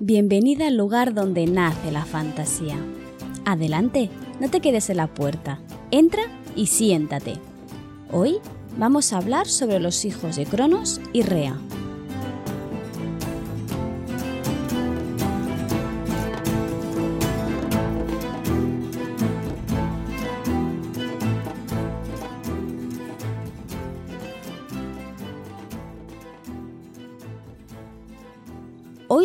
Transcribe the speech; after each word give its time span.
Bienvenida 0.00 0.68
al 0.68 0.76
lugar 0.76 1.12
donde 1.12 1.44
nace 1.46 1.90
la 1.90 2.04
fantasía. 2.04 2.76
Adelante, 3.44 4.10
no 4.38 4.48
te 4.48 4.60
quedes 4.60 4.90
en 4.90 4.98
la 4.98 5.08
puerta. 5.08 5.58
Entra 5.90 6.22
y 6.54 6.66
siéntate. 6.66 7.34
Hoy 8.12 8.36
vamos 8.76 9.12
a 9.12 9.16
hablar 9.16 9.48
sobre 9.48 9.80
los 9.80 10.04
hijos 10.04 10.36
de 10.36 10.46
Cronos 10.46 11.00
y 11.12 11.22
Rea. 11.22 11.58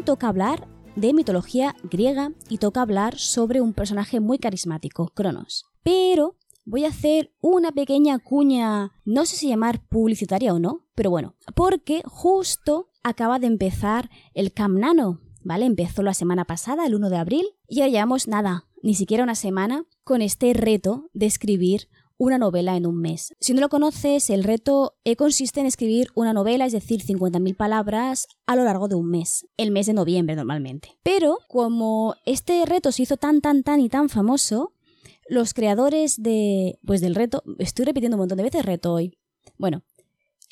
Toca 0.03 0.27
hablar 0.27 0.67
de 0.95 1.13
mitología 1.13 1.75
griega 1.84 2.31
y 2.49 2.57
toca 2.57 2.81
hablar 2.81 3.17
sobre 3.17 3.62
un 3.62 3.73
personaje 3.73 4.20
muy 4.20 4.38
carismático, 4.38 5.07
Cronos. 5.16 5.66
Pero 5.81 6.35
voy 6.66 6.85
a 6.85 6.89
hacer 6.89 7.34
una 7.41 7.71
pequeña 7.71 8.20
cuña, 8.20 8.91
no 9.05 9.26
sé 9.26 9.38
si 9.38 9.48
llamar 9.48 9.81
publicitaria 9.88 10.53
o 10.53 10.59
no, 10.59 10.85
pero 10.93 11.09
bueno, 11.09 11.35
porque 11.55 12.03
justo 12.05 12.89
acaba 13.02 13.39
de 13.39 13.48
empezar 13.48 14.09
el 14.34 14.53
Camp 14.53 14.77
Nano, 14.77 15.21
¿vale? 15.41 15.66
Empezó 15.66 16.04
la 16.04 16.13
semana 16.13 16.45
pasada, 16.45 16.85
el 16.85 16.95
1 16.95 17.09
de 17.09 17.17
abril, 17.17 17.45
y 17.67 17.77
ya 17.77 17.88
llevamos 17.88 18.27
nada, 18.27 18.67
ni 18.81 18.95
siquiera 18.95 19.23
una 19.23 19.35
semana, 19.35 19.85
con 20.04 20.21
este 20.21 20.54
reto 20.54 21.09
de 21.13 21.26
escribir 21.26 21.88
una 22.24 22.38
novela 22.38 22.77
en 22.77 22.85
un 22.85 23.02
mes. 23.02 23.34
Si 23.41 23.54
no 23.54 23.60
lo 23.60 23.68
conoces, 23.68 24.29
el 24.29 24.46
reto 24.46 24.96
eh, 25.04 25.18
consiste 25.18 25.60
en 25.60 25.66
escribir 25.66 26.07
una 26.16 26.32
novela, 26.32 26.65
es 26.65 26.71
decir, 26.71 27.04
50.000 27.04 27.57
palabras 27.57 28.27
a 28.46 28.55
lo 28.55 28.63
largo 28.63 28.88
de 28.88 28.96
un 28.96 29.10
mes, 29.10 29.46
el 29.57 29.71
mes 29.71 29.88
de 29.88 29.93
noviembre 29.93 30.34
normalmente. 30.38 30.98
Pero 31.04 31.40
como 31.49 32.15
este 32.26 32.65
reto 32.65 32.93
se 32.93 33.04
hizo 33.04 33.18
tan, 33.18 33.41
tan, 33.41 33.63
tan 33.63 33.82
y 33.82 33.90
tan 33.90 34.07
famoso, 34.07 34.71
los 35.27 35.54
creadores 35.54 36.24
de, 36.24 36.80
pues 36.85 37.02
del 37.02 37.15
reto, 37.15 37.43
estoy 37.60 37.84
repitiendo 37.84 38.15
un 38.15 38.21
montón 38.21 38.37
de 38.37 38.46
veces 38.46 38.65
reto 38.65 38.93
hoy. 38.93 39.18
Bueno, 39.58 39.84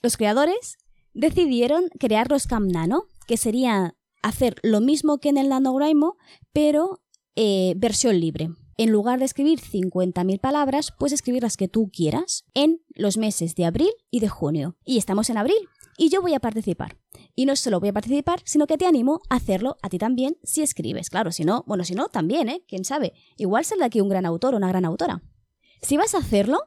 los 0.02 0.17
creadores 0.17 0.78
decidieron 1.13 1.85
crear 1.97 2.30
los 2.30 2.47
Camp 2.47 2.69
Nano, 2.69 3.06
que 3.28 3.38
sería 3.38 3.95
hacer 4.22 4.56
lo 4.61 4.81
mismo 4.81 5.19
que 5.19 5.30
en 5.30 5.38
el 5.38 5.47
NaNoWriMo, 5.47 6.17
pero 6.52 7.00
eh, 7.38 7.75
versión 7.78 8.19
libre 8.19 8.50
en 8.81 8.91
lugar 8.91 9.19
de 9.19 9.25
escribir 9.25 9.59
50.000 9.59 10.39
palabras, 10.39 10.91
puedes 10.97 11.13
escribir 11.13 11.43
las 11.43 11.55
que 11.55 11.67
tú 11.67 11.91
quieras 11.93 12.45
en 12.55 12.81
los 12.95 13.15
meses 13.15 13.53
de 13.53 13.65
abril 13.65 13.91
y 14.09 14.21
de 14.21 14.27
junio. 14.27 14.75
Y 14.83 14.97
estamos 14.97 15.29
en 15.29 15.38
abril 15.38 15.69
y 15.99 16.09
yo 16.09 16.19
voy 16.19 16.33
a 16.33 16.39
participar. 16.39 16.97
Y 17.35 17.45
no 17.45 17.55
solo 17.55 17.79
voy 17.79 17.89
a 17.89 17.93
participar, 17.93 18.41
sino 18.43 18.65
que 18.65 18.79
te 18.79 18.88
animo 18.88 19.21
a 19.29 19.35
hacerlo 19.35 19.77
a 19.83 19.89
ti 19.89 19.99
también 19.99 20.35
si 20.41 20.63
escribes. 20.63 21.11
Claro, 21.11 21.31
si 21.31 21.45
no, 21.45 21.63
bueno, 21.67 21.83
si 21.83 21.93
no, 21.93 22.07
también, 22.07 22.49
¿eh? 22.49 22.63
¿Quién 22.67 22.83
sabe? 22.83 23.13
Igual 23.38 23.65
saldrá 23.65 23.85
aquí 23.85 24.01
un 24.01 24.09
gran 24.09 24.25
autor 24.25 24.55
o 24.55 24.57
una 24.57 24.69
gran 24.69 24.85
autora. 24.85 25.21
Si 25.83 25.95
vas 25.95 26.16
a 26.16 26.17
hacerlo, 26.17 26.57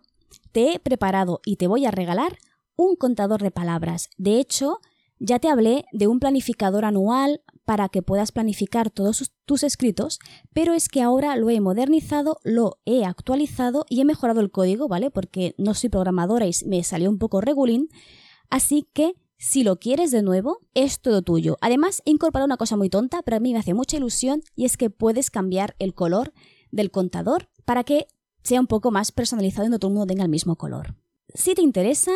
te 0.52 0.72
he 0.72 0.78
preparado 0.78 1.40
y 1.44 1.56
te 1.56 1.66
voy 1.66 1.84
a 1.84 1.90
regalar 1.90 2.38
un 2.76 2.94
contador 2.94 3.42
de 3.42 3.50
palabras. 3.50 4.08
De 4.18 4.38
hecho, 4.38 4.78
ya 5.18 5.40
te 5.40 5.48
hablé 5.48 5.84
de 5.90 6.06
un 6.06 6.20
planificador 6.20 6.84
anual 6.84 7.42
para 7.64 7.88
que 7.88 8.02
puedas 8.02 8.32
planificar 8.32 8.90
todos 8.90 9.32
tus 9.44 9.62
escritos, 9.62 10.18
pero 10.52 10.74
es 10.74 10.88
que 10.88 11.02
ahora 11.02 11.36
lo 11.36 11.50
he 11.50 11.60
modernizado, 11.60 12.38
lo 12.44 12.78
he 12.84 13.04
actualizado 13.04 13.86
y 13.88 14.00
he 14.00 14.04
mejorado 14.04 14.40
el 14.40 14.50
código, 14.50 14.88
¿vale? 14.88 15.10
Porque 15.10 15.54
no 15.58 15.74
soy 15.74 15.90
programadora 15.90 16.46
y 16.46 16.52
me 16.66 16.82
salió 16.84 17.10
un 17.10 17.18
poco 17.18 17.40
regulín. 17.40 17.88
Así 18.50 18.86
que 18.92 19.14
si 19.36 19.62
lo 19.62 19.78
quieres 19.78 20.11
de 20.11 20.22
nuevo, 20.22 20.61
es 20.74 21.00
todo 21.00 21.22
tuyo. 21.22 21.58
Además, 21.61 22.02
he 22.05 22.11
incorporado 22.11 22.46
una 22.46 22.56
cosa 22.56 22.77
muy 22.77 22.89
tonta, 22.89 23.22
pero 23.22 23.36
a 23.36 23.40
mí 23.40 23.52
me 23.52 23.58
hace 23.58 23.74
mucha 23.74 23.96
ilusión 23.96 24.42
y 24.55 24.64
es 24.64 24.77
que 24.77 24.90
puedes 24.90 25.30
cambiar 25.30 25.74
el 25.78 25.94
color 25.94 26.33
del 26.70 26.90
contador 26.90 27.48
para 27.64 27.84
que 27.84 28.06
sea 28.42 28.60
un 28.60 28.66
poco 28.66 28.90
más 28.90 29.12
personalizado 29.12 29.66
y 29.66 29.70
no 29.70 29.78
todo 29.78 29.90
el 29.90 29.94
mundo 29.94 30.06
tenga 30.06 30.24
el 30.24 30.30
mismo 30.30 30.56
color. 30.56 30.96
Si 31.34 31.55
te 31.55 31.62
interesa, 31.62 32.12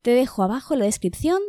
te 0.00 0.12
dejo 0.12 0.42
abajo 0.42 0.74
en 0.74 0.80
la 0.80 0.86
descripción 0.86 1.40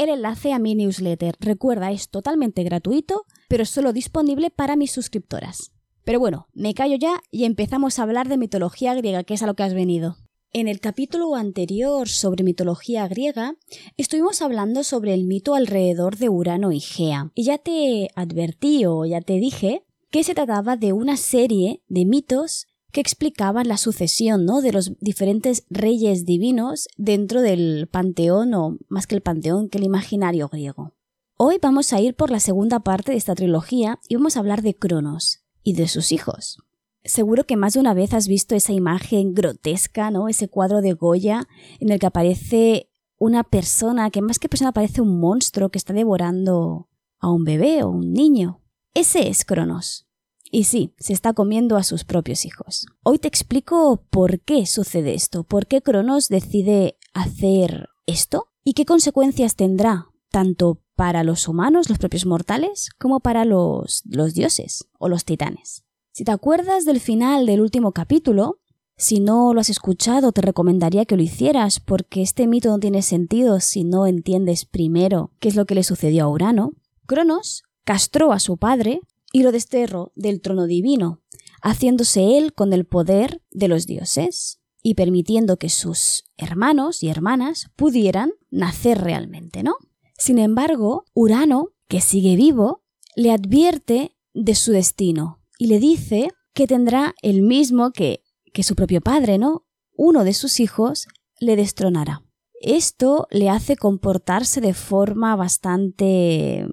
el 0.00 0.08
enlace 0.08 0.54
a 0.54 0.58
mi 0.58 0.74
newsletter. 0.74 1.36
Recuerda, 1.40 1.92
es 1.92 2.08
totalmente 2.08 2.62
gratuito, 2.64 3.26
pero 3.48 3.66
solo 3.66 3.92
disponible 3.92 4.50
para 4.50 4.74
mis 4.74 4.92
suscriptoras. 4.92 5.72
Pero 6.04 6.18
bueno, 6.18 6.48
me 6.54 6.72
callo 6.72 6.96
ya 6.96 7.20
y 7.30 7.44
empezamos 7.44 7.98
a 7.98 8.04
hablar 8.04 8.26
de 8.28 8.38
mitología 8.38 8.94
griega, 8.94 9.24
que 9.24 9.34
es 9.34 9.42
a 9.42 9.46
lo 9.46 9.54
que 9.54 9.62
has 9.62 9.74
venido. 9.74 10.16
En 10.52 10.68
el 10.68 10.80
capítulo 10.80 11.34
anterior 11.34 12.08
sobre 12.08 12.44
mitología 12.44 13.06
griega, 13.08 13.56
estuvimos 13.98 14.40
hablando 14.40 14.84
sobre 14.84 15.12
el 15.12 15.26
mito 15.26 15.54
alrededor 15.54 16.16
de 16.16 16.30
Urano 16.30 16.72
y 16.72 16.80
Gea. 16.80 17.30
Y 17.34 17.44
ya 17.44 17.58
te 17.58 18.08
advertí 18.16 18.86
o 18.86 19.04
ya 19.04 19.20
te 19.20 19.34
dije 19.34 19.84
que 20.10 20.24
se 20.24 20.34
trataba 20.34 20.76
de 20.76 20.94
una 20.94 21.18
serie 21.18 21.82
de 21.88 22.06
mitos 22.06 22.66
que 22.92 23.00
explicaban 23.00 23.68
la 23.68 23.76
sucesión 23.76 24.44
¿no? 24.44 24.62
de 24.62 24.72
los 24.72 24.92
diferentes 25.00 25.64
reyes 25.70 26.24
divinos 26.24 26.88
dentro 26.96 27.42
del 27.42 27.88
panteón, 27.90 28.54
o 28.54 28.78
más 28.88 29.06
que 29.06 29.14
el 29.14 29.22
panteón, 29.22 29.68
que 29.68 29.78
el 29.78 29.84
imaginario 29.84 30.48
griego. 30.48 30.94
Hoy 31.36 31.58
vamos 31.60 31.92
a 31.92 32.00
ir 32.00 32.14
por 32.14 32.30
la 32.30 32.40
segunda 32.40 32.80
parte 32.80 33.12
de 33.12 33.18
esta 33.18 33.34
trilogía 33.34 33.98
y 34.08 34.16
vamos 34.16 34.36
a 34.36 34.40
hablar 34.40 34.62
de 34.62 34.76
Cronos 34.76 35.42
y 35.62 35.72
de 35.72 35.88
sus 35.88 36.12
hijos. 36.12 36.58
Seguro 37.02 37.44
que 37.44 37.56
más 37.56 37.72
de 37.72 37.80
una 37.80 37.94
vez 37.94 38.12
has 38.12 38.28
visto 38.28 38.54
esa 38.54 38.74
imagen 38.74 39.32
grotesca, 39.32 40.10
¿no? 40.10 40.28
Ese 40.28 40.48
cuadro 40.48 40.82
de 40.82 40.92
Goya 40.92 41.48
en 41.78 41.90
el 41.92 41.98
que 41.98 42.06
aparece 42.06 42.90
una 43.16 43.42
persona 43.42 44.10
que 44.10 44.20
más 44.20 44.38
que 44.38 44.50
persona 44.50 44.72
parece 44.72 45.00
un 45.00 45.18
monstruo 45.18 45.70
que 45.70 45.78
está 45.78 45.94
devorando 45.94 46.88
a 47.18 47.30
un 47.30 47.44
bebé 47.44 47.82
o 47.84 47.88
un 47.88 48.12
niño. 48.12 48.60
Ese 48.92 49.28
es 49.28 49.44
Cronos. 49.44 50.09
Y 50.50 50.64
sí, 50.64 50.92
se 50.98 51.12
está 51.12 51.32
comiendo 51.32 51.76
a 51.76 51.84
sus 51.84 52.04
propios 52.04 52.44
hijos. 52.44 52.86
Hoy 53.04 53.18
te 53.18 53.28
explico 53.28 54.04
por 54.10 54.40
qué 54.40 54.66
sucede 54.66 55.14
esto, 55.14 55.44
por 55.44 55.68
qué 55.68 55.80
Cronos 55.80 56.28
decide 56.28 56.98
hacer 57.14 57.88
esto 58.06 58.48
y 58.64 58.74
qué 58.74 58.84
consecuencias 58.84 59.54
tendrá 59.54 60.08
tanto 60.30 60.82
para 60.96 61.22
los 61.22 61.46
humanos, 61.46 61.88
los 61.88 61.98
propios 61.98 62.26
mortales, 62.26 62.90
como 62.98 63.20
para 63.20 63.44
los, 63.44 64.02
los 64.06 64.34
dioses 64.34 64.88
o 64.98 65.08
los 65.08 65.24
titanes. 65.24 65.84
Si 66.12 66.24
te 66.24 66.32
acuerdas 66.32 66.84
del 66.84 67.00
final 67.00 67.46
del 67.46 67.60
último 67.60 67.92
capítulo, 67.92 68.58
si 68.96 69.20
no 69.20 69.54
lo 69.54 69.60
has 69.60 69.70
escuchado, 69.70 70.32
te 70.32 70.42
recomendaría 70.42 71.06
que 71.06 71.16
lo 71.16 71.22
hicieras, 71.22 71.80
porque 71.80 72.22
este 72.22 72.46
mito 72.46 72.68
no 72.70 72.80
tiene 72.80 73.02
sentido 73.02 73.60
si 73.60 73.84
no 73.84 74.06
entiendes 74.06 74.66
primero 74.66 75.32
qué 75.38 75.48
es 75.48 75.54
lo 75.54 75.64
que 75.64 75.76
le 75.76 75.84
sucedió 75.84 76.24
a 76.24 76.28
Urano. 76.28 76.72
Cronos 77.06 77.62
castró 77.84 78.32
a 78.32 78.40
su 78.40 78.56
padre 78.56 79.00
y 79.32 79.42
lo 79.42 79.52
desterró 79.52 80.12
del 80.14 80.40
trono 80.40 80.66
divino, 80.66 81.22
haciéndose 81.62 82.38
él 82.38 82.52
con 82.52 82.72
el 82.72 82.86
poder 82.86 83.42
de 83.50 83.68
los 83.68 83.86
dioses 83.86 84.60
y 84.82 84.94
permitiendo 84.94 85.58
que 85.58 85.68
sus 85.68 86.24
hermanos 86.36 87.02
y 87.02 87.08
hermanas 87.08 87.70
pudieran 87.76 88.32
nacer 88.50 88.98
realmente, 88.98 89.62
¿no? 89.62 89.74
Sin 90.16 90.38
embargo, 90.38 91.04
Urano, 91.14 91.70
que 91.88 92.00
sigue 92.00 92.36
vivo, 92.36 92.82
le 93.16 93.30
advierte 93.32 94.16
de 94.32 94.54
su 94.54 94.72
destino 94.72 95.42
y 95.58 95.66
le 95.66 95.78
dice 95.78 96.30
que 96.54 96.66
tendrá 96.66 97.14
el 97.22 97.42
mismo 97.42 97.90
que, 97.92 98.22
que 98.52 98.62
su 98.62 98.74
propio 98.74 99.00
padre, 99.00 99.38
¿no? 99.38 99.66
Uno 99.96 100.24
de 100.24 100.34
sus 100.34 100.60
hijos 100.60 101.08
le 101.38 101.56
destronará. 101.56 102.24
Esto 102.60 103.26
le 103.30 103.48
hace 103.48 103.76
comportarse 103.76 104.60
de 104.60 104.74
forma 104.74 105.34
bastante 105.36 106.66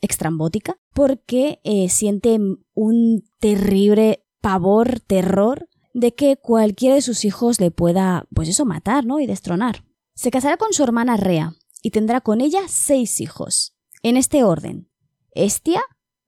extrambótica 0.00 0.78
porque 0.92 1.60
eh, 1.64 1.88
siente 1.88 2.38
un 2.74 3.24
terrible 3.38 4.24
pavor, 4.40 5.00
terror 5.00 5.68
de 5.92 6.14
que 6.14 6.36
cualquiera 6.36 6.94
de 6.94 7.02
sus 7.02 7.24
hijos 7.24 7.60
le 7.60 7.70
pueda, 7.70 8.26
pues 8.34 8.48
eso, 8.48 8.64
matar, 8.66 9.06
¿no? 9.06 9.18
Y 9.18 9.26
destronar. 9.26 9.84
Se 10.14 10.30
casará 10.30 10.56
con 10.56 10.72
su 10.72 10.82
hermana 10.82 11.16
Rea 11.16 11.54
y 11.82 11.90
tendrá 11.90 12.20
con 12.20 12.40
ella 12.40 12.62
seis 12.68 13.20
hijos. 13.20 13.76
En 14.02 14.16
este 14.16 14.44
orden. 14.44 14.90
Estia, 15.32 15.82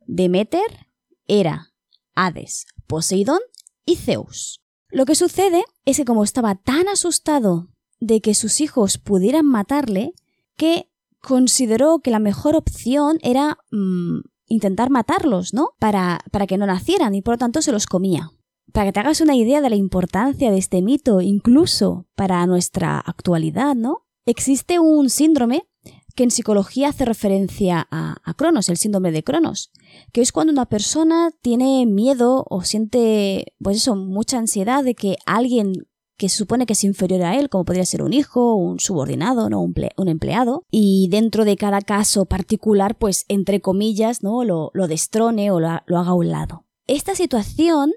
Demeter, 0.07 0.89
Hera, 1.27 1.73
Hades, 2.15 2.67
Poseidón 2.87 3.41
y 3.85 3.97
Zeus. 3.97 4.63
Lo 4.91 5.05
que 5.05 5.15
sucede 5.15 5.65
es 5.85 5.99
que 5.99 6.05
como 6.05 6.25
estaba 6.25 6.55
tan 6.55 6.89
asustado 6.89 7.69
de 8.01 8.21
que 8.21 8.35
sus 8.35 8.61
hijos 8.61 8.99
pudieran 8.99 9.47
matarle, 9.47 10.15
que 10.57 10.88
consideró 11.21 12.01
que 12.01 12.11
la 12.11 12.19
mejor 12.19 12.57
opción 12.57 13.19
era 13.23 13.59
mm, 13.71 14.21
intentar 14.47 14.91
matarlos, 14.91 15.55
¿no? 15.55 15.71
Para, 15.79 16.21
para 16.31 16.47
que 16.47 16.59
no 16.59 16.67
nacieran 16.67 17.15
y 17.15 17.23
por 17.23 17.35
lo 17.35 17.39
tanto 17.39 17.63
se 17.63 17.73
los 17.73 17.87
comía. 17.87 18.31
Para 18.73 18.87
que 18.87 18.93
te 18.93 19.01
hagas 19.01 19.21
una 19.21 19.35
idea 19.35 19.61
de 19.61 19.71
la 19.71 19.77
importancia 19.77 20.51
de 20.51 20.59
este 20.59 20.83
mito, 20.83 21.21
incluso 21.21 22.07
para 22.15 22.45
nuestra 22.47 22.99
actualidad, 22.99 23.75
¿no? 23.75 24.07
Existe 24.27 24.79
un 24.79 25.09
síndrome 25.09 25.67
que 26.15 26.25
en 26.25 26.31
psicología 26.31 26.89
hace 26.89 27.05
referencia 27.05 27.87
a, 27.91 28.17
a, 28.25 28.35
Cronos, 28.35 28.69
el 28.69 28.77
síndrome 28.77 29.13
de 29.13 29.23
Cronos, 29.23 29.71
que 30.13 30.21
es 30.21 30.33
cuando 30.33 30.53
una 30.53 30.67
persona 30.67 31.31
tiene 31.43 31.87
miedo 31.87 32.45
o 32.51 32.63
siente, 32.63 33.55
pues 33.63 33.77
eso, 33.77 33.95
mucha 33.95 34.37
ansiedad 34.37 34.83
de 34.83 34.97
que 34.97 35.17
alguien 35.27 35.88
que 36.19 36.29
se 36.29 36.37
supone 36.37 36.67
que 36.67 36.75
es 36.75 36.85
inferior 36.85 37.23
a 37.23 37.39
él, 37.39 37.49
como 37.49 37.65
podría 37.65 37.87
ser 37.87 38.03
un 38.03 38.13
hijo, 38.13 38.55
un 38.55 38.81
subordinado, 38.81 39.49
¿no? 39.49 39.63
un, 39.63 40.09
empleado, 40.09 40.65
y 40.71 41.09
dentro 41.11 41.45
de 41.45 41.57
cada 41.57 41.81
caso 41.81 42.27
particular, 42.27 42.99
pues 42.99 43.25
entre 43.29 43.61
comillas, 43.61 44.23
¿no? 44.23 44.45
lo, 44.45 44.71
destrone 44.89 45.51
o 45.51 45.61
lo, 45.61 45.81
lo 45.87 45.99
haga 45.99 46.11
a 46.11 46.15
un 46.15 46.29
lado. 46.29 46.65
Esta 46.87 47.15
situación 47.15 47.93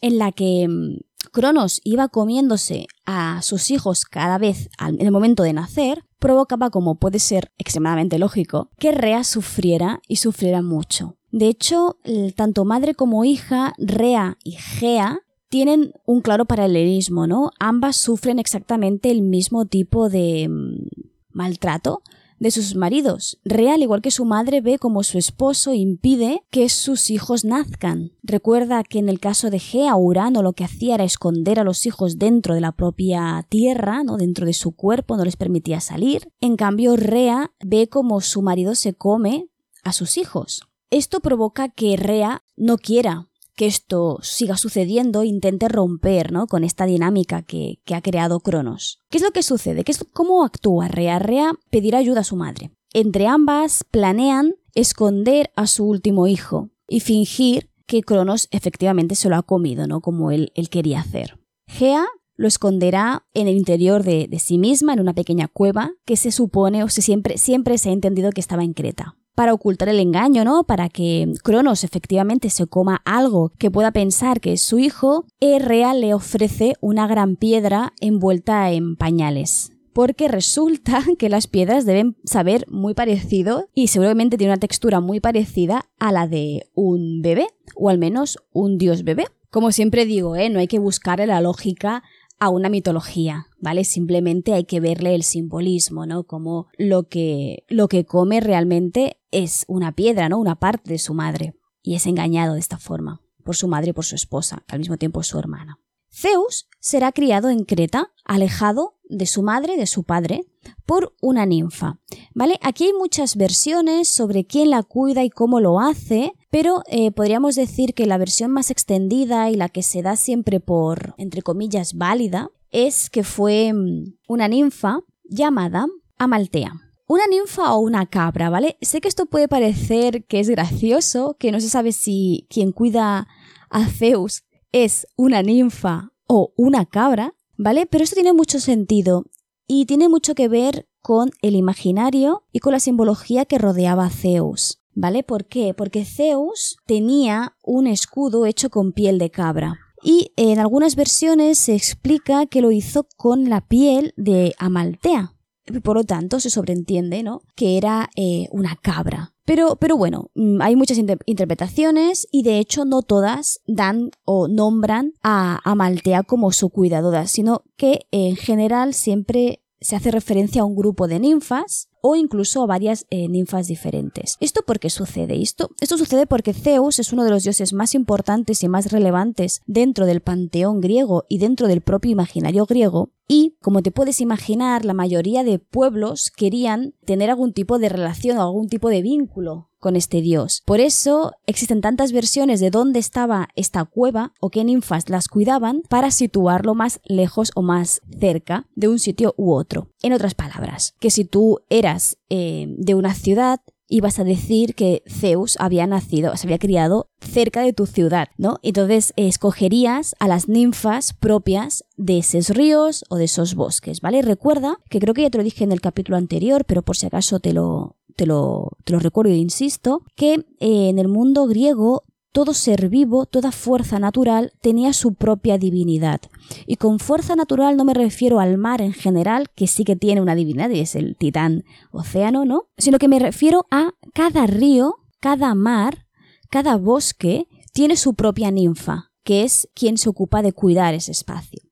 en 0.00 0.18
la 0.18 0.32
que 0.32 0.66
mm, 0.68 0.98
Cronos 1.32 1.80
iba 1.82 2.08
comiéndose 2.08 2.86
a 3.04 3.42
sus 3.42 3.70
hijos 3.70 4.04
cada 4.04 4.38
vez 4.38 4.68
en 4.78 5.00
el 5.00 5.10
momento 5.10 5.42
de 5.42 5.52
nacer, 5.52 6.04
provocaba, 6.20 6.70
como 6.70 6.94
puede 6.94 7.18
ser 7.18 7.52
extremadamente 7.58 8.18
lógico, 8.18 8.70
que 8.78 8.92
Rea 8.92 9.24
sufriera 9.24 10.00
y 10.06 10.16
sufriera 10.16 10.62
mucho. 10.62 11.16
De 11.32 11.48
hecho, 11.48 11.98
tanto 12.36 12.64
madre 12.64 12.94
como 12.94 13.24
hija, 13.24 13.74
Rea 13.78 14.38
y 14.44 14.52
Gea, 14.52 15.18
tienen 15.54 15.92
un 16.04 16.20
claro 16.20 16.46
paralelismo, 16.46 17.28
¿no? 17.28 17.52
Ambas 17.60 17.94
sufren 17.94 18.40
exactamente 18.40 19.12
el 19.12 19.22
mismo 19.22 19.66
tipo 19.66 20.08
de 20.08 20.48
mm, 20.48 20.88
maltrato, 21.30 22.02
de 22.40 22.50
sus 22.50 22.74
maridos. 22.74 23.38
Rea, 23.44 23.74
al 23.74 23.82
igual 23.82 24.02
que 24.02 24.10
su 24.10 24.24
madre, 24.24 24.60
ve 24.60 24.80
como 24.80 25.04
su 25.04 25.16
esposo 25.16 25.72
impide 25.72 26.42
que 26.50 26.68
sus 26.68 27.08
hijos 27.08 27.44
nazcan. 27.44 28.10
Recuerda 28.24 28.82
que 28.82 28.98
en 28.98 29.08
el 29.08 29.20
caso 29.20 29.48
de 29.48 29.60
Gea, 29.60 29.94
Urano 29.94 30.42
lo 30.42 30.54
que 30.54 30.64
hacía 30.64 30.96
era 30.96 31.04
esconder 31.04 31.60
a 31.60 31.64
los 31.64 31.86
hijos 31.86 32.18
dentro 32.18 32.56
de 32.56 32.60
la 32.60 32.72
propia 32.72 33.46
tierra, 33.48 34.02
¿no? 34.02 34.16
dentro 34.16 34.46
de 34.46 34.54
su 34.54 34.72
cuerpo, 34.72 35.16
no 35.16 35.24
les 35.24 35.36
permitía 35.36 35.78
salir. 35.78 36.32
En 36.40 36.56
cambio, 36.56 36.96
Rea 36.96 37.52
ve 37.64 37.88
como 37.88 38.20
su 38.22 38.42
marido 38.42 38.74
se 38.74 38.94
come 38.94 39.46
a 39.84 39.92
sus 39.92 40.18
hijos. 40.18 40.62
Esto 40.90 41.20
provoca 41.20 41.68
que 41.68 41.96
Rea 41.96 42.42
no 42.56 42.76
quiera 42.76 43.28
que 43.54 43.66
esto 43.66 44.18
siga 44.22 44.56
sucediendo, 44.56 45.24
intente 45.24 45.68
romper 45.68 46.32
¿no? 46.32 46.46
con 46.46 46.64
esta 46.64 46.86
dinámica 46.86 47.42
que, 47.42 47.78
ha 47.92 48.02
creado 48.02 48.40
Cronos. 48.40 49.00
¿Qué 49.10 49.18
es 49.18 49.24
lo 49.24 49.30
que 49.30 49.42
sucede? 49.42 49.84
¿Qué 49.84 49.92
es, 49.92 50.04
¿Cómo 50.12 50.44
actúa 50.44 50.88
Rea? 50.88 51.18
Rea 51.18 51.52
pedirá 51.70 51.98
ayuda 51.98 52.20
a 52.20 52.24
su 52.24 52.36
madre. 52.36 52.70
Entre 52.92 53.26
ambas 53.26 53.84
planean 53.90 54.54
esconder 54.74 55.50
a 55.56 55.66
su 55.66 55.84
último 55.84 56.26
hijo 56.26 56.70
y 56.88 57.00
fingir 57.00 57.70
que 57.86 58.02
Cronos 58.02 58.48
efectivamente 58.50 59.14
se 59.14 59.28
lo 59.28 59.36
ha 59.36 59.42
comido, 59.42 59.86
¿no? 59.86 60.00
Como 60.00 60.30
él, 60.30 60.52
él 60.54 60.68
quería 60.68 61.00
hacer. 61.00 61.38
Gea 61.66 62.06
lo 62.36 62.48
esconderá 62.48 63.26
en 63.34 63.46
el 63.46 63.56
interior 63.56 64.02
de, 64.02 64.26
de, 64.28 64.38
sí 64.38 64.58
misma, 64.58 64.92
en 64.92 65.00
una 65.00 65.14
pequeña 65.14 65.46
cueva 65.48 65.92
que 66.04 66.16
se 66.16 66.32
supone 66.32 66.82
o 66.82 66.88
se 66.88 67.02
siempre, 67.02 67.38
siempre 67.38 67.78
se 67.78 67.90
ha 67.90 67.92
entendido 67.92 68.32
que 68.32 68.40
estaba 68.40 68.64
en 68.64 68.72
Creta 68.72 69.16
para 69.34 69.52
ocultar 69.52 69.88
el 69.88 70.00
engaño, 70.00 70.44
¿no? 70.44 70.64
Para 70.64 70.88
que 70.88 71.32
Cronos 71.42 71.84
efectivamente 71.84 72.50
se 72.50 72.66
coma 72.66 73.02
algo 73.04 73.52
que 73.58 73.70
pueda 73.70 73.92
pensar 73.92 74.40
que 74.40 74.52
es 74.52 74.62
su 74.62 74.78
hijo, 74.78 75.26
Errea 75.40 75.94
le 75.94 76.14
ofrece 76.14 76.74
una 76.80 77.06
gran 77.06 77.36
piedra 77.36 77.92
envuelta 78.00 78.70
en 78.70 78.96
pañales. 78.96 79.72
Porque 79.92 80.28
resulta 80.28 81.04
que 81.18 81.28
las 81.28 81.46
piedras 81.46 81.86
deben 81.86 82.16
saber 82.24 82.66
muy 82.68 82.94
parecido 82.94 83.68
y 83.74 83.88
seguramente 83.88 84.36
tiene 84.36 84.52
una 84.52 84.60
textura 84.60 85.00
muy 85.00 85.20
parecida 85.20 85.90
a 85.98 86.12
la 86.12 86.26
de 86.26 86.66
un 86.74 87.22
bebé, 87.22 87.46
o 87.76 87.88
al 87.88 87.98
menos 87.98 88.38
un 88.52 88.78
dios 88.78 89.04
bebé. 89.04 89.26
Como 89.50 89.70
siempre 89.70 90.04
digo, 90.04 90.34
¿eh? 90.34 90.50
no 90.50 90.58
hay 90.58 90.66
que 90.66 90.80
buscar 90.80 91.24
la 91.26 91.40
lógica 91.40 92.02
a 92.38 92.50
una 92.50 92.68
mitología, 92.68 93.46
¿vale? 93.60 93.84
Simplemente 93.84 94.52
hay 94.52 94.64
que 94.64 94.80
verle 94.80 95.14
el 95.14 95.22
simbolismo, 95.22 96.06
¿no? 96.06 96.24
Como 96.24 96.66
lo 96.76 97.04
que, 97.04 97.64
lo 97.68 97.88
que 97.88 98.04
come 98.04 98.40
realmente 98.40 99.18
es 99.34 99.64
una 99.68 99.92
piedra, 99.92 100.28
¿no? 100.28 100.38
Una 100.38 100.54
parte 100.54 100.90
de 100.92 100.98
su 100.98 101.12
madre. 101.12 101.54
Y 101.82 101.96
es 101.96 102.06
engañado 102.06 102.54
de 102.54 102.60
esta 102.60 102.78
forma, 102.78 103.20
por 103.44 103.56
su 103.56 103.68
madre 103.68 103.90
y 103.90 103.92
por 103.92 104.04
su 104.04 104.14
esposa, 104.14 104.62
que 104.66 104.74
al 104.74 104.78
mismo 104.78 104.96
tiempo 104.96 105.20
es 105.20 105.26
su 105.26 105.38
hermana. 105.38 105.78
Zeus 106.10 106.68
será 106.78 107.10
criado 107.12 107.50
en 107.50 107.64
Creta, 107.64 108.12
alejado 108.24 108.94
de 109.08 109.26
su 109.26 109.42
madre 109.42 109.76
de 109.76 109.86
su 109.86 110.04
padre, 110.04 110.46
por 110.86 111.14
una 111.20 111.44
ninfa. 111.44 111.98
¿Vale? 112.34 112.58
Aquí 112.62 112.84
hay 112.84 112.92
muchas 112.92 113.36
versiones 113.36 114.08
sobre 114.08 114.46
quién 114.46 114.70
la 114.70 114.82
cuida 114.82 115.24
y 115.24 115.30
cómo 115.30 115.60
lo 115.60 115.80
hace, 115.80 116.32
pero 116.50 116.82
eh, 116.86 117.10
podríamos 117.10 117.56
decir 117.56 117.94
que 117.94 118.06
la 118.06 118.16
versión 118.16 118.50
más 118.52 118.70
extendida 118.70 119.50
y 119.50 119.56
la 119.56 119.68
que 119.68 119.82
se 119.82 120.02
da 120.02 120.16
siempre 120.16 120.60
por, 120.60 121.14
entre 121.18 121.42
comillas, 121.42 121.94
válida, 121.94 122.50
es 122.70 123.10
que 123.10 123.24
fue 123.24 123.72
mm, 123.72 124.14
una 124.28 124.48
ninfa 124.48 125.00
llamada 125.24 125.86
Amaltea. 126.16 126.83
Una 127.14 127.28
ninfa 127.28 127.72
o 127.72 127.78
una 127.78 128.06
cabra, 128.06 128.50
¿vale? 128.50 128.76
Sé 128.80 129.00
que 129.00 129.06
esto 129.06 129.26
puede 129.26 129.46
parecer 129.46 130.24
que 130.24 130.40
es 130.40 130.48
gracioso, 130.50 131.36
que 131.38 131.52
no 131.52 131.60
se 131.60 131.68
sabe 131.68 131.92
si 131.92 132.48
quien 132.50 132.72
cuida 132.72 133.28
a 133.70 133.86
Zeus 133.86 134.42
es 134.72 135.06
una 135.14 135.40
ninfa 135.40 136.10
o 136.26 136.52
una 136.56 136.86
cabra, 136.86 137.36
¿vale? 137.56 137.86
Pero 137.86 138.02
esto 138.02 138.16
tiene 138.16 138.32
mucho 138.32 138.58
sentido 138.58 139.26
y 139.68 139.86
tiene 139.86 140.08
mucho 140.08 140.34
que 140.34 140.48
ver 140.48 140.88
con 141.02 141.30
el 141.40 141.54
imaginario 141.54 142.42
y 142.50 142.58
con 142.58 142.72
la 142.72 142.80
simbología 142.80 143.44
que 143.44 143.58
rodeaba 143.58 144.06
a 144.06 144.10
Zeus. 144.10 144.82
¿Vale? 144.92 145.22
¿Por 145.22 145.46
qué? 145.46 145.72
Porque 145.72 146.04
Zeus 146.04 146.78
tenía 146.84 147.54
un 147.62 147.86
escudo 147.86 148.44
hecho 148.44 148.70
con 148.70 148.90
piel 148.90 149.20
de 149.20 149.30
cabra. 149.30 149.78
Y 150.02 150.32
en 150.34 150.58
algunas 150.58 150.96
versiones 150.96 151.58
se 151.58 151.76
explica 151.76 152.46
que 152.46 152.60
lo 152.60 152.72
hizo 152.72 153.06
con 153.16 153.48
la 153.48 153.60
piel 153.60 154.14
de 154.16 154.56
Amaltea. 154.58 155.33
Por 155.82 155.96
lo 155.96 156.04
tanto, 156.04 156.40
se 156.40 156.50
sobreentiende, 156.50 157.22
¿no? 157.22 157.42
Que 157.54 157.78
era 157.78 158.10
eh, 158.16 158.48
una 158.50 158.76
cabra. 158.76 159.32
Pero, 159.44 159.76
pero 159.76 159.96
bueno, 159.96 160.30
mm, 160.34 160.60
hay 160.62 160.76
muchas 160.76 160.98
interpretaciones 160.98 162.26
y 162.30 162.42
de 162.42 162.58
hecho 162.58 162.84
no 162.84 163.02
todas 163.02 163.60
dan 163.66 164.10
o 164.24 164.48
nombran 164.48 165.12
a 165.22 165.60
Amaltea 165.64 166.22
como 166.22 166.52
su 166.52 166.70
cuidadora, 166.70 167.26
sino 167.26 167.62
que 167.76 168.06
en 168.10 168.36
general 168.36 168.94
siempre 168.94 169.62
se 169.80 169.96
hace 169.96 170.10
referencia 170.10 170.62
a 170.62 170.64
un 170.64 170.76
grupo 170.76 171.08
de 171.08 171.20
ninfas 171.20 171.88
o 172.06 172.16
incluso 172.16 172.66
varias 172.66 173.06
eh, 173.08 173.28
ninfas 173.28 173.66
diferentes. 173.66 174.36
¿Esto 174.38 174.60
por 174.66 174.78
qué 174.78 174.90
sucede? 174.90 175.40
Esto, 175.40 175.70
esto 175.80 175.96
sucede 175.96 176.26
porque 176.26 176.52
Zeus 176.52 176.98
es 176.98 177.14
uno 177.14 177.24
de 177.24 177.30
los 177.30 177.44
dioses 177.44 177.72
más 177.72 177.94
importantes 177.94 178.62
y 178.62 178.68
más 178.68 178.92
relevantes 178.92 179.62
dentro 179.64 180.04
del 180.04 180.20
panteón 180.20 180.82
griego 180.82 181.24
y 181.30 181.38
dentro 181.38 181.66
del 181.66 181.80
propio 181.80 182.12
imaginario 182.12 182.66
griego, 182.66 183.08
y, 183.26 183.56
como 183.62 183.80
te 183.80 183.90
puedes 183.90 184.20
imaginar, 184.20 184.84
la 184.84 184.92
mayoría 184.92 185.44
de 185.44 185.58
pueblos 185.58 186.30
querían 186.30 186.92
tener 187.06 187.30
algún 187.30 187.54
tipo 187.54 187.78
de 187.78 187.88
relación 187.88 188.36
o 188.36 188.42
algún 188.42 188.68
tipo 188.68 188.90
de 188.90 189.00
vínculo 189.00 189.70
con 189.84 189.96
este 189.96 190.22
dios. 190.22 190.62
Por 190.64 190.80
eso 190.80 191.32
existen 191.44 191.82
tantas 191.82 192.10
versiones 192.10 192.58
de 192.58 192.70
dónde 192.70 192.98
estaba 192.98 193.50
esta 193.54 193.84
cueva 193.84 194.32
o 194.40 194.48
qué 194.48 194.64
ninfas 194.64 195.10
las 195.10 195.28
cuidaban 195.28 195.82
para 195.90 196.10
situarlo 196.10 196.74
más 196.74 197.00
lejos 197.04 197.52
o 197.54 197.60
más 197.60 198.00
cerca 198.18 198.66
de 198.74 198.88
un 198.88 198.98
sitio 198.98 199.34
u 199.36 199.52
otro. 199.52 199.90
En 200.00 200.14
otras 200.14 200.32
palabras, 200.32 200.94
que 201.00 201.10
si 201.10 201.26
tú 201.26 201.60
eras 201.68 202.16
eh, 202.30 202.64
de 202.78 202.94
una 202.94 203.12
ciudad 203.12 203.60
ibas 203.94 204.18
a 204.18 204.24
decir 204.24 204.74
que 204.74 205.04
Zeus 205.08 205.56
había 205.60 205.86
nacido, 205.86 206.36
se 206.36 206.48
había 206.48 206.58
criado 206.58 207.08
cerca 207.20 207.62
de 207.62 207.72
tu 207.72 207.86
ciudad, 207.86 208.28
¿no? 208.36 208.58
Entonces 208.62 209.12
escogerías 209.16 210.16
a 210.18 210.26
las 210.26 210.48
ninfas 210.48 211.12
propias 211.12 211.84
de 211.96 212.18
esos 212.18 212.48
ríos 212.48 213.04
o 213.08 213.16
de 213.16 213.24
esos 213.24 213.54
bosques, 213.54 214.00
¿vale? 214.00 214.20
Recuerda 214.22 214.80
que 214.90 214.98
creo 214.98 215.14
que 215.14 215.22
ya 215.22 215.30
te 215.30 215.38
lo 215.38 215.44
dije 215.44 215.62
en 215.62 215.70
el 215.70 215.80
capítulo 215.80 216.16
anterior, 216.16 216.64
pero 216.64 216.82
por 216.82 216.96
si 216.96 217.06
acaso 217.06 217.38
te 217.38 217.52
lo, 217.52 217.94
te 218.16 218.26
lo, 218.26 218.72
te 218.82 218.92
lo 218.92 218.98
recuerdo 218.98 219.32
e 219.32 219.36
insisto, 219.36 220.02
que 220.16 220.44
eh, 220.58 220.88
en 220.88 220.98
el 220.98 221.06
mundo 221.06 221.46
griego 221.46 222.02
todo 222.34 222.52
ser 222.52 222.88
vivo, 222.88 223.26
toda 223.26 223.52
fuerza 223.52 224.00
natural 224.00 224.52
tenía 224.60 224.92
su 224.92 225.14
propia 225.14 225.56
divinidad. 225.56 226.20
Y 226.66 226.76
con 226.76 226.98
fuerza 226.98 227.36
natural 227.36 227.76
no 227.76 227.84
me 227.84 227.94
refiero 227.94 228.40
al 228.40 228.58
mar 228.58 228.82
en 228.82 228.92
general, 228.92 229.50
que 229.54 229.68
sí 229.68 229.84
que 229.84 229.94
tiene 229.94 230.20
una 230.20 230.34
divinidad 230.34 230.68
y 230.70 230.80
es 230.80 230.96
el 230.96 231.16
titán 231.16 231.62
océano, 231.92 232.44
¿no? 232.44 232.64
Sino 232.76 232.98
que 232.98 233.06
me 233.06 233.20
refiero 233.20 233.66
a 233.70 233.92
cada 234.14 234.48
río, 234.48 234.96
cada 235.20 235.54
mar, 235.54 236.08
cada 236.50 236.76
bosque 236.76 237.46
tiene 237.72 237.96
su 237.96 238.14
propia 238.14 238.50
ninfa, 238.50 239.12
que 239.22 239.44
es 239.44 239.68
quien 239.72 239.96
se 239.96 240.08
ocupa 240.08 240.42
de 240.42 240.52
cuidar 240.52 240.92
ese 240.92 241.12
espacio. 241.12 241.63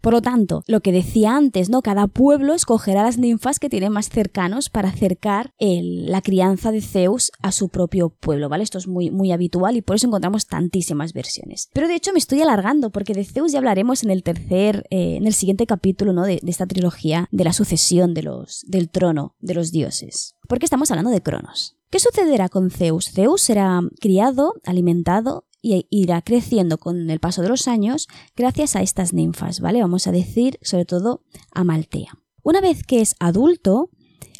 Por 0.00 0.12
lo 0.12 0.22
tanto, 0.22 0.62
lo 0.66 0.80
que 0.80 0.92
decía 0.92 1.36
antes, 1.36 1.70
¿no? 1.70 1.82
Cada 1.82 2.06
pueblo 2.06 2.54
escogerá 2.54 3.02
las 3.02 3.18
ninfas 3.18 3.58
que 3.58 3.68
tiene 3.68 3.90
más 3.90 4.08
cercanos 4.08 4.70
para 4.70 4.88
acercar 4.88 5.52
la 5.58 6.22
crianza 6.22 6.72
de 6.72 6.80
Zeus 6.80 7.30
a 7.40 7.52
su 7.52 7.68
propio 7.68 8.10
pueblo, 8.10 8.48
¿vale? 8.48 8.64
Esto 8.64 8.78
es 8.78 8.88
muy, 8.88 9.10
muy 9.10 9.32
habitual 9.32 9.76
y 9.76 9.82
por 9.82 9.96
eso 9.96 10.06
encontramos 10.06 10.46
tantísimas 10.46 11.12
versiones. 11.12 11.68
Pero 11.72 11.88
de 11.88 11.94
hecho 11.94 12.12
me 12.12 12.18
estoy 12.18 12.40
alargando 12.40 12.90
porque 12.90 13.14
de 13.14 13.24
Zeus 13.24 13.52
ya 13.52 13.58
hablaremos 13.58 14.02
en 14.02 14.10
el 14.10 14.22
tercer, 14.22 14.84
eh, 14.90 15.16
en 15.16 15.26
el 15.26 15.34
siguiente 15.34 15.66
capítulo, 15.66 16.12
¿no? 16.12 16.24
De, 16.24 16.40
esta 16.48 16.66
trilogía 16.66 17.28
de 17.30 17.44
la 17.44 17.52
sucesión 17.52 18.14
del 18.14 18.90
trono 18.90 19.36
de 19.38 19.54
los 19.54 19.70
dioses. 19.70 20.34
Porque 20.48 20.64
estamos 20.64 20.90
hablando 20.90 21.10
de 21.10 21.22
Cronos. 21.22 21.76
¿Qué 21.90 21.98
sucederá 22.00 22.48
con 22.48 22.70
Zeus? 22.70 23.10
Zeus 23.10 23.40
será 23.40 23.80
criado, 24.00 24.54
alimentado 24.64 25.44
y 25.62 25.86
irá 25.90 26.22
creciendo 26.22 26.78
con 26.78 27.10
el 27.10 27.20
paso 27.20 27.42
de 27.42 27.48
los 27.48 27.68
años 27.68 28.08
gracias 28.36 28.76
a 28.76 28.82
estas 28.82 29.12
ninfas, 29.12 29.60
¿vale? 29.60 29.80
Vamos 29.80 30.06
a 30.06 30.12
decir 30.12 30.58
sobre 30.62 30.84
todo 30.84 31.22
a 31.52 31.64
Maltea. 31.64 32.18
Una 32.42 32.60
vez 32.60 32.82
que 32.84 33.00
es 33.00 33.14
adulto, 33.18 33.90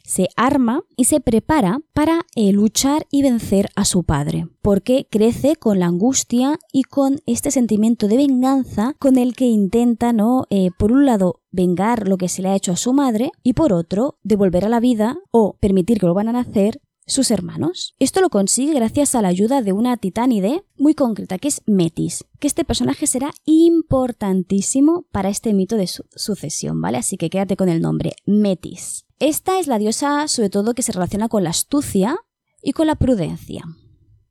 se 0.08 0.28
arma 0.36 0.84
y 0.96 1.04
se 1.04 1.20
prepara 1.20 1.80
para 1.92 2.22
eh, 2.34 2.50
luchar 2.52 3.06
y 3.10 3.20
vencer 3.20 3.68
a 3.76 3.84
su 3.84 4.04
padre, 4.04 4.48
porque 4.62 5.06
crece 5.10 5.56
con 5.56 5.80
la 5.80 5.86
angustia 5.86 6.58
y 6.72 6.84
con 6.84 7.20
este 7.26 7.50
sentimiento 7.50 8.08
de 8.08 8.16
venganza 8.16 8.94
con 8.98 9.18
el 9.18 9.36
que 9.36 9.44
intenta, 9.44 10.14
¿no? 10.14 10.46
Eh, 10.48 10.70
por 10.78 10.92
un 10.92 11.04
lado, 11.04 11.42
vengar 11.50 12.08
lo 12.08 12.16
que 12.16 12.30
se 12.30 12.40
le 12.40 12.48
ha 12.48 12.56
hecho 12.56 12.72
a 12.72 12.76
su 12.76 12.94
madre 12.94 13.32
y 13.42 13.52
por 13.52 13.74
otro, 13.74 14.16
devolver 14.22 14.64
a 14.64 14.70
la 14.70 14.80
vida 14.80 15.18
o 15.30 15.58
permitir 15.60 16.00
que 16.00 16.06
lo 16.06 16.14
van 16.14 16.28
a 16.28 16.32
nacer 16.32 16.80
sus 17.08 17.30
hermanos. 17.30 17.94
Esto 17.98 18.20
lo 18.20 18.28
consigue 18.28 18.74
gracias 18.74 19.14
a 19.14 19.22
la 19.22 19.28
ayuda 19.28 19.62
de 19.62 19.72
una 19.72 19.96
titánide 19.96 20.64
muy 20.76 20.94
concreta, 20.94 21.38
que 21.38 21.48
es 21.48 21.62
Metis, 21.66 22.24
que 22.38 22.46
este 22.46 22.64
personaje 22.64 23.06
será 23.06 23.32
importantísimo 23.44 25.06
para 25.10 25.30
este 25.30 25.54
mito 25.54 25.76
de 25.76 25.86
sucesión, 25.86 26.80
¿vale? 26.80 26.98
Así 26.98 27.16
que 27.16 27.30
quédate 27.30 27.56
con 27.56 27.68
el 27.68 27.80
nombre, 27.80 28.12
Metis. 28.26 29.06
Esta 29.18 29.58
es 29.58 29.66
la 29.66 29.78
diosa 29.78 30.28
sobre 30.28 30.50
todo 30.50 30.74
que 30.74 30.82
se 30.82 30.92
relaciona 30.92 31.28
con 31.28 31.42
la 31.42 31.50
astucia 31.50 32.16
y 32.62 32.72
con 32.72 32.86
la 32.86 32.94
prudencia. 32.94 33.64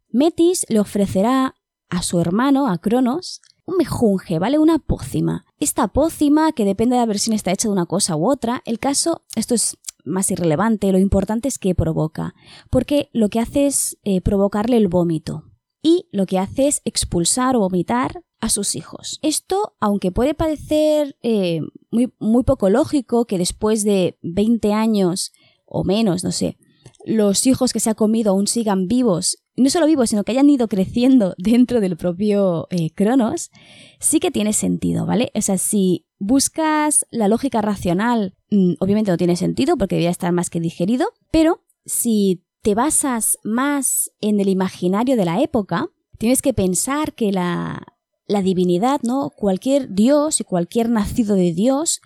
Metis 0.10 0.65
le 0.69 0.79
ofrecerá 0.79 1.55
a 1.89 2.01
su 2.01 2.19
hermano, 2.19 2.67
a 2.67 2.77
Cronos, 2.77 3.41
un 3.65 3.75
mejunje, 3.77 4.39
¿vale? 4.39 4.60
Una 4.60 4.79
pócima. 4.79 5.46
Esta 5.60 5.89
pócima, 5.89 6.53
que 6.53 6.63
depende 6.63 6.96
de 6.96 7.01
la 7.01 7.05
versión, 7.05 7.36
está 7.36 7.51
hecha 7.51 7.67
de 7.67 7.74
una 7.74 7.86
cosa 7.86 8.15
u 8.15 8.29
otra. 8.29 8.62
El 8.65 8.79
caso, 8.79 9.24
esto 9.36 9.55
es 9.55 9.77
más 10.08 10.32
irrelevante, 10.32 10.92
lo 10.92 11.00
importante 11.00 11.48
es 11.48 11.60
que 11.60 11.76
provoca, 11.76 12.34
porque 12.70 13.10
lo 13.14 13.30
que 13.30 13.40
hace 13.40 13.68
es 13.68 13.98
eh, 14.04 14.22
provocarle 14.22 14.78
el 14.78 14.88
vómito 14.88 15.44
y 15.82 16.08
lo 16.12 16.26
que 16.26 16.40
hace 16.40 16.68
es 16.68 16.82
expulsar 16.86 17.56
o 17.56 17.60
vomitar 17.60 18.24
a 18.40 18.50
sus 18.50 18.76
hijos. 18.76 19.20
Esto, 19.22 19.76
aunque 19.80 20.12
puede 20.12 20.34
parecer 20.34 21.18
eh, 21.22 21.62
muy, 21.92 22.14
muy 22.20 22.44
poco 22.44 22.70
lógico 22.70 23.26
que 23.26 23.38
después 23.38 23.84
de 23.84 24.18
20 24.22 24.74
años 24.74 25.32
o 25.66 25.84
menos, 25.84 26.24
no 26.24 26.32
sé, 26.32 26.58
los 27.06 27.46
hijos 27.48 27.74
que 27.74 27.80
se 27.80 27.90
ha 27.90 27.96
comido 27.96 28.32
aún 28.32 28.48
sigan 28.48 28.88
vivos, 28.88 29.44
no 29.56 29.70
solo 29.70 29.86
vivos, 29.88 30.10
sino 30.10 30.24
que 30.24 30.32
hayan 30.32 30.50
ido 30.50 30.68
creciendo 30.68 31.36
dentro 31.38 31.82
del 31.82 31.98
propio 31.98 32.68
eh, 32.70 32.92
Cronos, 32.92 33.52
sí 34.00 34.20
que 34.20 34.32
tiene 34.32 34.54
sentido, 34.54 35.06
¿vale? 35.06 35.32
O 35.36 35.42
sea, 35.42 35.58
si 35.58 36.06
buscas 36.20 37.06
la 37.12 37.28
lógica 37.28 37.62
racional, 37.62 38.36
obviamente 38.80 39.12
no 39.12 39.18
tiene 39.18 39.36
sentido 39.36 39.77
porque 39.77 39.96
debería 39.96 40.10
estar 40.10 40.32
más 40.32 40.50
que 40.50 40.60
digerido, 40.60 41.08
pero 41.32 41.62
si 41.86 42.44
te 42.62 42.75
basas 42.75 43.38
más 43.44 44.12
en 44.20 44.39
el 44.39 44.50
imaginario 44.50 45.16
de 45.16 45.25
la 45.25 45.42
época, 45.42 45.89
tienes 46.18 46.42
que 46.42 46.54
pensar 46.54 47.13
que 47.13 47.32
la, 47.32 47.98
la 48.27 48.42
divinidad, 48.42 49.01
¿no? 49.04 49.30
Cualquier 49.30 49.94
dios 49.94 50.42
y 50.42 50.44
cualquier 50.44 50.89
nacido 50.89 51.36
de 51.36 51.54
Dios 51.54 52.01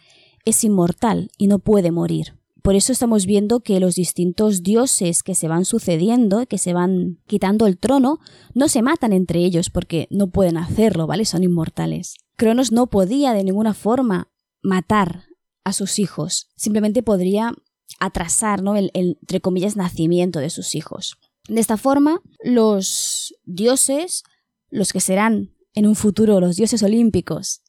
es 0.45 0.63
inmortal 0.63 1.31
y 1.37 1.47
no 1.47 1.59
puede 1.59 1.91
morir. 1.91 2.35
Por 2.61 2.75
eso 2.75 2.91
estamos 2.91 3.25
viendo 3.25 3.61
que 3.61 3.79
los 3.79 3.95
distintos 3.95 4.61
dioses 4.61 5.23
que 5.23 5.33
se 5.33 5.47
van 5.47 5.65
sucediendo, 5.65 6.45
que 6.45 6.59
se 6.59 6.73
van 6.73 7.17
quitando 7.25 7.65
el 7.65 7.79
trono, 7.79 8.19
no 8.53 8.67
se 8.67 8.83
matan 8.83 9.13
entre 9.13 9.39
ellos 9.39 9.71
porque 9.71 10.07
no 10.11 10.27
pueden 10.27 10.57
hacerlo, 10.57 11.07
¿vale? 11.07 11.25
Son 11.25 11.43
inmortales. 11.43 12.17
Cronos 12.35 12.71
no 12.71 12.87
podía 12.87 13.33
de 13.33 13.43
ninguna 13.43 13.73
forma 13.73 14.29
matar 14.61 15.23
a 15.63 15.73
sus 15.73 15.99
hijos, 15.99 16.49
simplemente 16.55 17.03
podría 17.03 17.53
atrasar, 17.99 18.63
¿no? 18.63 18.75
El, 18.75 18.91
el, 18.93 19.17
entre 19.21 19.41
comillas, 19.41 19.75
nacimiento 19.75 20.39
de 20.39 20.49
sus 20.49 20.75
hijos. 20.75 21.17
De 21.47 21.59
esta 21.59 21.77
forma, 21.77 22.21
los 22.43 23.35
dioses, 23.45 24.23
los 24.69 24.93
que 24.93 24.99
serán 25.01 25.53
en 25.73 25.87
un 25.87 25.95
futuro 25.95 26.39
los 26.39 26.55
dioses 26.55 26.83
olímpicos, 26.83 27.61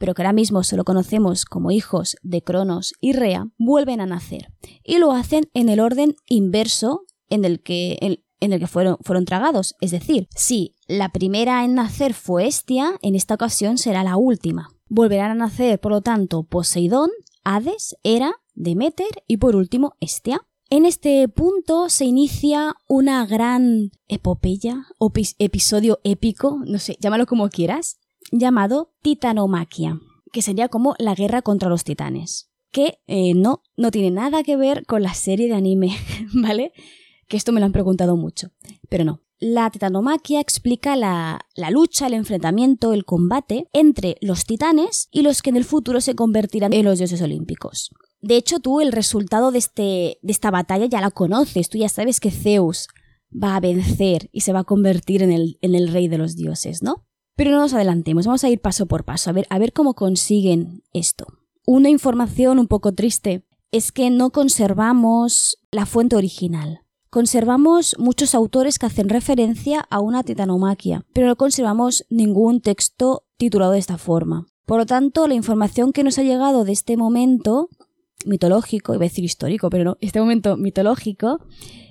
pero 0.00 0.14
que 0.14 0.22
ahora 0.22 0.32
mismo 0.32 0.64
solo 0.64 0.84
conocemos 0.84 1.44
como 1.44 1.70
hijos 1.70 2.16
de 2.22 2.42
Cronos 2.42 2.94
y 3.00 3.12
Rea, 3.12 3.48
vuelven 3.58 4.00
a 4.00 4.06
nacer 4.06 4.48
y 4.82 4.98
lo 4.98 5.12
hacen 5.12 5.50
en 5.52 5.68
el 5.68 5.78
orden 5.78 6.16
inverso 6.26 7.02
en 7.28 7.44
el 7.44 7.62
que, 7.62 7.98
en, 8.40 8.52
el 8.52 8.58
que 8.58 8.66
fueron, 8.66 8.96
fueron 9.02 9.26
tragados. 9.26 9.76
Es 9.82 9.90
decir, 9.90 10.26
si 10.34 10.74
la 10.88 11.10
primera 11.10 11.64
en 11.64 11.74
nacer 11.74 12.14
fue 12.14 12.46
Estia, 12.46 12.94
en 13.02 13.14
esta 13.14 13.34
ocasión 13.34 13.76
será 13.76 14.02
la 14.02 14.16
última. 14.16 14.70
Volverán 14.88 15.32
a 15.32 15.34
nacer, 15.34 15.78
por 15.78 15.92
lo 15.92 16.00
tanto, 16.00 16.44
Poseidón, 16.44 17.10
Hades, 17.44 17.96
Hera, 18.02 18.32
Demeter 18.54 19.24
y 19.26 19.38
por 19.38 19.56
último 19.56 19.94
Estia. 20.00 20.42
En 20.68 20.86
este 20.86 21.26
punto 21.28 21.88
se 21.88 22.04
inicia 22.04 22.76
una 22.86 23.26
gran 23.26 23.90
epopeya 24.06 24.86
o 24.98 25.12
episodio 25.38 25.98
épico, 26.04 26.60
no 26.64 26.78
sé, 26.78 26.96
llámalo 27.00 27.26
como 27.26 27.48
quieras, 27.48 27.98
llamado 28.30 28.92
Titanomaquia, 29.02 29.98
que 30.32 30.42
sería 30.42 30.68
como 30.68 30.94
la 30.98 31.16
guerra 31.16 31.42
contra 31.42 31.68
los 31.68 31.82
titanes, 31.82 32.50
que 32.70 33.00
eh, 33.08 33.34
no, 33.34 33.62
no 33.76 33.90
tiene 33.90 34.12
nada 34.12 34.44
que 34.44 34.56
ver 34.56 34.86
con 34.86 35.02
la 35.02 35.14
serie 35.14 35.48
de 35.48 35.54
anime, 35.54 35.96
¿vale? 36.34 36.72
Que 37.26 37.36
esto 37.36 37.50
me 37.50 37.58
lo 37.58 37.66
han 37.66 37.72
preguntado 37.72 38.16
mucho, 38.16 38.52
pero 38.88 39.04
no. 39.04 39.22
La 39.42 39.70
titanomaquia 39.70 40.38
explica 40.38 40.96
la, 40.96 41.40
la, 41.56 41.70
lucha, 41.70 42.06
el 42.06 42.14
enfrentamiento, 42.14 42.92
el 42.92 43.06
combate 43.06 43.68
entre 43.72 44.16
los 44.20 44.44
titanes 44.44 45.08
y 45.10 45.22
los 45.22 45.40
que 45.40 45.48
en 45.48 45.56
el 45.56 45.64
futuro 45.64 46.02
se 46.02 46.14
convertirán 46.14 46.74
en 46.74 46.84
los 46.84 46.98
dioses 46.98 47.22
olímpicos. 47.22 47.90
De 48.20 48.36
hecho, 48.36 48.60
tú 48.60 48.82
el 48.82 48.92
resultado 48.92 49.50
de, 49.50 49.58
este, 49.58 50.18
de 50.20 50.32
esta 50.32 50.50
batalla 50.50 50.84
ya 50.84 51.00
la 51.00 51.10
conoces, 51.10 51.70
tú 51.70 51.78
ya 51.78 51.88
sabes 51.88 52.20
que 52.20 52.30
Zeus 52.30 52.88
va 53.32 53.56
a 53.56 53.60
vencer 53.60 54.28
y 54.30 54.42
se 54.42 54.52
va 54.52 54.60
a 54.60 54.64
convertir 54.64 55.22
en 55.22 55.32
el, 55.32 55.58
en 55.62 55.74
el 55.74 55.88
rey 55.88 56.08
de 56.08 56.18
los 56.18 56.36
dioses, 56.36 56.82
¿no? 56.82 57.06
Pero 57.34 57.50
no 57.50 57.60
nos 57.60 57.72
adelantemos, 57.72 58.26
vamos 58.26 58.44
a 58.44 58.50
ir 58.50 58.60
paso 58.60 58.84
por 58.84 59.06
paso, 59.06 59.30
a 59.30 59.32
ver, 59.32 59.46
a 59.48 59.58
ver 59.58 59.72
cómo 59.72 59.94
consiguen 59.94 60.82
esto. 60.92 61.26
Una 61.64 61.88
información 61.88 62.58
un 62.58 62.66
poco 62.66 62.92
triste 62.92 63.46
es 63.72 63.90
que 63.90 64.10
no 64.10 64.30
conservamos 64.30 65.58
la 65.70 65.86
fuente 65.86 66.16
original. 66.16 66.82
Conservamos 67.10 67.96
muchos 67.98 68.36
autores 68.36 68.78
que 68.78 68.86
hacen 68.86 69.08
referencia 69.08 69.80
a 69.90 69.98
una 69.98 70.22
titanomaquia, 70.22 71.04
pero 71.12 71.26
no 71.26 71.34
conservamos 71.34 72.06
ningún 72.08 72.60
texto 72.60 73.24
titulado 73.36 73.72
de 73.72 73.80
esta 73.80 73.98
forma. 73.98 74.46
Por 74.64 74.78
lo 74.78 74.86
tanto, 74.86 75.26
la 75.26 75.34
información 75.34 75.92
que 75.92 76.04
nos 76.04 76.20
ha 76.20 76.22
llegado 76.22 76.64
de 76.64 76.70
este 76.70 76.96
momento 76.96 77.68
mitológico, 78.24 78.94
iba 78.94 79.02
a 79.02 79.08
decir 79.08 79.24
histórico, 79.24 79.70
pero 79.70 79.82
no, 79.82 79.96
este 80.00 80.20
momento 80.20 80.56
mitológico, 80.56 81.40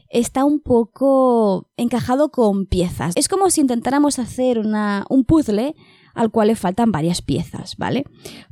está 0.10 0.46
un 0.46 0.62
poco 0.62 1.70
encajado 1.76 2.32
con 2.32 2.66
piezas. 2.66 3.14
Es 3.18 3.28
como 3.28 3.50
si 3.50 3.60
intentáramos 3.60 4.20
hacer 4.20 4.60
un 4.60 5.26
puzzle 5.26 5.76
al 6.14 6.32
cual 6.32 6.48
le 6.48 6.56
faltan 6.56 6.94
varias 6.94 7.22
piezas, 7.22 7.76
¿vale? 7.76 8.06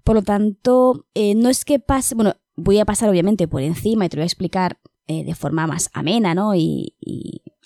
Por 0.03 0.15
lo 0.15 0.21
tanto, 0.21 1.05
eh, 1.13 1.33
no 1.33 1.47
es 1.47 1.63
que 1.63 1.79
pase, 1.79 2.13
bueno, 2.13 2.33
voy 2.57 2.79
a 2.79 2.85
pasar 2.85 3.09
obviamente 3.09 3.47
por 3.47 3.61
encima 3.61 4.05
y 4.05 4.09
te 4.09 4.17
voy 4.17 4.23
a 4.23 4.25
explicar 4.25 4.79
eh, 5.07 5.23
de 5.23 5.35
forma 5.35 5.67
más 5.67 5.89
amena, 5.93 6.35
¿no? 6.35 6.53
Y, 6.53 6.93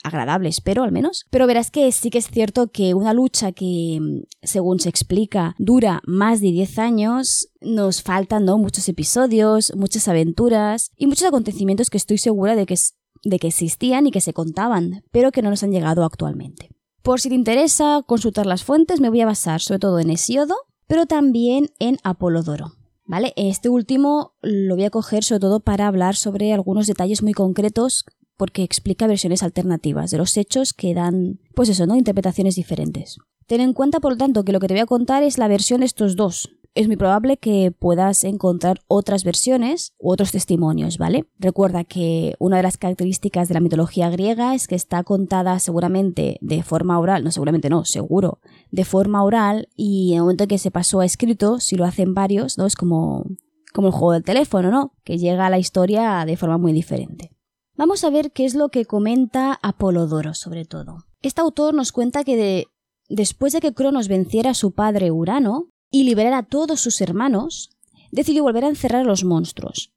agradable, 0.03 0.50
espero 0.50 0.83
al 0.83 0.91
menos. 0.91 1.25
Pero 1.29 1.45
verás 1.48 1.69
que 1.69 1.91
sí 1.91 2.10
que 2.10 2.17
es 2.17 2.27
cierto 2.27 2.71
que 2.71 2.93
una 2.93 3.13
lucha 3.13 3.51
que, 3.51 4.25
según 4.41 4.79
se 4.79 4.89
explica, 4.89 5.55
dura 5.60 6.01
más 6.05 6.41
de 6.41 6.51
10 6.51 6.79
años, 6.79 7.50
nos 7.62 8.01
faltan 8.01 8.45
¿no? 8.45 8.57
muchos 8.57 8.88
episodios, 8.89 9.74
muchas 9.75 10.07
aventuras 10.07 10.91
y 10.98 11.05
muchos 11.05 11.27
acontecimientos 11.27 11.89
que 11.89 11.98
estoy 11.98 12.17
segura 12.17 12.55
de 12.55 12.65
que, 12.65 12.75
de 13.24 13.39
que 13.39 13.48
existían 13.48 14.07
y 14.07 14.12
que 14.12 14.21
se 14.21 14.33
contaban, 14.33 15.03
pero 15.12 15.31
que 15.31 15.43
no 15.43 15.51
nos 15.51 15.63
han 15.63 15.71
llegado 15.71 16.03
actualmente. 16.03 16.69
Por 17.03 17.19
si 17.19 17.29
te 17.29 17.36
interesa 17.36 18.03
consultar 18.05 18.45
las 18.45 18.63
fuentes, 18.63 19.00
me 19.00 19.10
voy 19.10 19.21
a 19.21 19.25
basar 19.25 19.62
sobre 19.62 19.79
todo 19.79 20.00
en 20.00 20.10
Hesiodo, 20.10 20.55
pero 20.88 21.05
también 21.05 21.69
en 21.79 21.98
Apolodoro. 22.03 22.74
¿Vale? 23.12 23.34
Este 23.36 23.68
último 23.68 24.36
lo 24.41 24.75
voy 24.75 24.86
a 24.86 24.89
coger 24.89 25.25
sobre 25.25 25.41
todo 25.41 25.60
para 25.60 25.86
hablar 25.88 26.15
sobre 26.15 26.53
algunos 26.53 26.88
detalles 26.88 27.22
muy 27.22 27.34
concretos 27.34 28.06
porque 28.38 28.63
explica 28.63 29.06
versiones 29.06 29.44
alternativas 29.44 30.12
de 30.12 30.18
los 30.18 30.38
hechos 30.38 30.72
que 30.72 30.94
dan, 30.94 31.41
pues 31.53 31.68
eso, 31.68 31.86
¿no? 31.86 31.98
Interpretaciones 31.98 32.56
diferentes. 32.56 33.18
Ten 33.48 33.60
en 33.60 33.74
cuenta, 33.74 34.00
por 34.00 34.13
lo 34.13 34.18
tanto, 34.18 34.46
que 34.46 34.53
lo 34.53 34.62
que 34.62 34.70
te 34.70 34.75
voy 34.75 34.82
a 34.82 34.86
contar 34.86 35.24
es 35.24 35.38
la 35.38 35.50
versión 35.50 35.82
de 35.82 35.88
estos 35.88 36.15
dos. 36.15 36.51
Es 36.74 36.88
muy 36.88 36.96
probable 36.96 37.36
que 37.36 37.74
puedas 37.78 38.24
encontrar 38.24 38.80
otras 38.88 39.25
versiones 39.25 39.94
u 40.00 40.10
otros 40.10 40.32
testimonios, 40.32 40.98
¿vale? 40.98 41.25
Recuerda 41.38 41.84
que 41.84 42.36
una 42.40 42.58
de 42.58 42.63
las 42.63 42.78
características 42.78 43.50
de 43.50 43.56
la 43.56 43.60
mitología 43.60 44.10
griega 44.10 44.56
es 44.56 44.70
que 44.70 44.75
está 44.75 45.04
contada 45.04 45.60
seguramente 45.60 46.38
de 46.40 46.63
forma 46.63 46.98
oral, 46.98 47.25
no 47.25 47.32
seguramente 47.32 47.70
no, 47.70 47.84
seguro, 47.84 48.40
de 48.72 48.86
forma 48.86 49.22
oral 49.22 49.68
y 49.75 50.12
en 50.12 50.18
el 50.18 50.22
momento 50.22 50.46
en 50.46 50.48
que 50.48 50.58
se 50.58 50.72
pasó 50.72 51.01
a 51.01 51.06
escrito, 51.06 51.60
si 51.60 51.75
lo 51.75 51.84
hacen 51.84 52.13
varios, 52.13 52.58
¿no? 52.58 52.66
Es 52.66 52.78
como, 52.78 53.25
como 53.74 53.88
el 53.88 53.94
juego 53.94 54.13
del 54.13 54.24
teléfono, 54.24 54.72
¿no? 54.72 54.94
Que 55.04 55.18
llega 55.18 55.48
a 55.48 55.50
la 55.50 55.60
historia 55.60 56.24
de 56.25 56.38
forma 56.38 56.58
muy 56.58 56.72
diferente. 56.72 57.32
Vamos 57.75 58.06
a 58.06 58.10
ver 58.10 58.32
qué 58.32 58.46
es 58.46 58.56
lo 58.56 58.70
que 58.70 58.86
comenta 58.86 59.60
Apolodoro, 59.62 60.34
sobre 60.36 60.63
todo. 60.63 61.04
Este 61.22 61.42
autor 61.42 61.74
nos 61.74 61.92
cuenta 61.92 62.24
que 62.24 62.70
después 63.10 63.51
de 63.51 63.60
que 63.60 63.74
Cronos 63.74 64.08
venciera 64.08 64.51
a 64.51 64.54
su 64.54 64.72
padre 64.72 65.12
Urano 65.12 65.68
y 65.91 66.05
liberara 66.05 66.39
a 66.39 66.48
todos 66.48 66.79
sus 66.79 67.01
hermanos, 67.01 67.69
decidió 68.12 68.43
volver 68.43 68.65
a 68.65 68.69
encerrar 68.69 69.01
a 69.01 69.05
los 69.05 69.24
monstruos. 69.24 69.93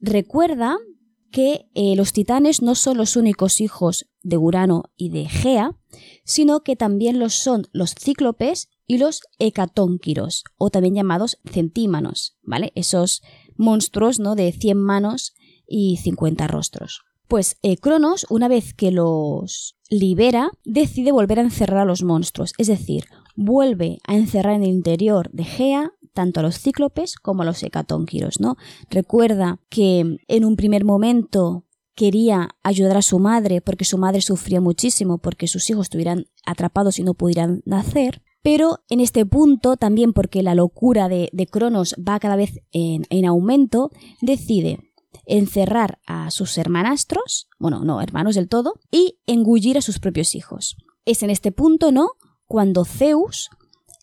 Recuerda 0.00 0.78
que 1.30 1.68
eh, 1.74 1.96
los 1.96 2.12
titanes 2.12 2.62
no 2.62 2.74
son 2.74 2.96
los 2.96 3.16
únicos 3.16 3.60
hijos 3.60 4.06
de 4.22 4.36
Urano 4.36 4.84
y 4.96 5.10
de 5.10 5.28
Gea, 5.28 5.76
sino 6.24 6.62
que 6.62 6.76
también 6.76 7.18
los 7.18 7.34
son 7.34 7.66
los 7.72 7.94
cíclopes 7.94 8.68
y 8.86 8.98
los 8.98 9.22
hecatónquiros, 9.38 10.44
o 10.56 10.70
también 10.70 10.94
llamados 10.94 11.38
centímanos, 11.44 12.36
¿vale? 12.42 12.72
Esos 12.74 13.22
monstruos, 13.56 14.20
¿no? 14.20 14.34
De 14.34 14.52
100 14.52 14.78
manos 14.78 15.34
y 15.66 15.96
50 15.98 16.46
rostros. 16.46 17.02
Pues 17.26 17.56
eh, 17.62 17.78
Cronos, 17.78 18.26
una 18.28 18.48
vez 18.48 18.74
que 18.74 18.90
los 18.90 19.76
libera, 19.88 20.50
decide 20.64 21.12
volver 21.12 21.38
a 21.38 21.42
encerrar 21.42 21.80
a 21.80 21.84
los 21.84 22.02
monstruos, 22.02 22.52
es 22.58 22.66
decir, 22.66 23.06
vuelve 23.34 23.98
a 24.06 24.16
encerrar 24.16 24.54
en 24.54 24.62
el 24.62 24.70
interior 24.70 25.30
de 25.32 25.44
Gea 25.44 25.92
tanto 26.12 26.40
a 26.40 26.42
los 26.42 26.58
cíclopes 26.58 27.16
como 27.16 27.42
a 27.42 27.44
los 27.44 27.62
hecatónquiros, 27.62 28.40
¿no? 28.40 28.56
Recuerda 28.88 29.60
que 29.68 30.18
en 30.28 30.44
un 30.44 30.56
primer 30.56 30.84
momento 30.84 31.64
quería 31.94 32.50
ayudar 32.62 32.96
a 32.96 33.02
su 33.02 33.18
madre 33.18 33.60
porque 33.60 33.84
su 33.84 33.98
madre 33.98 34.20
sufría 34.20 34.60
muchísimo 34.60 35.18
porque 35.18 35.48
sus 35.48 35.68
hijos 35.70 35.86
estuvieran 35.86 36.26
atrapados 36.46 36.98
y 36.98 37.02
no 37.02 37.14
pudieran 37.14 37.62
nacer, 37.64 38.22
pero 38.42 38.80
en 38.88 39.00
este 39.00 39.24
punto, 39.26 39.76
también 39.76 40.12
porque 40.12 40.42
la 40.42 40.54
locura 40.54 41.08
de, 41.08 41.30
Cronos 41.50 41.94
va 41.96 42.20
cada 42.20 42.36
vez 42.36 42.60
en, 42.72 43.06
en 43.10 43.24
aumento, 43.24 43.90
decide 44.20 44.78
encerrar 45.26 46.00
a 46.06 46.30
sus 46.30 46.58
hermanastros, 46.58 47.48
bueno, 47.58 47.84
no, 47.84 48.02
hermanos 48.02 48.34
del 48.34 48.48
todo, 48.48 48.74
y 48.90 49.18
engullir 49.26 49.78
a 49.78 49.82
sus 49.82 49.98
propios 49.98 50.34
hijos. 50.34 50.76
Es 51.06 51.22
en 51.22 51.30
este 51.30 51.52
punto, 51.52 51.90
¿no? 51.90 52.10
Cuando 52.46 52.84
Zeus 52.84 53.50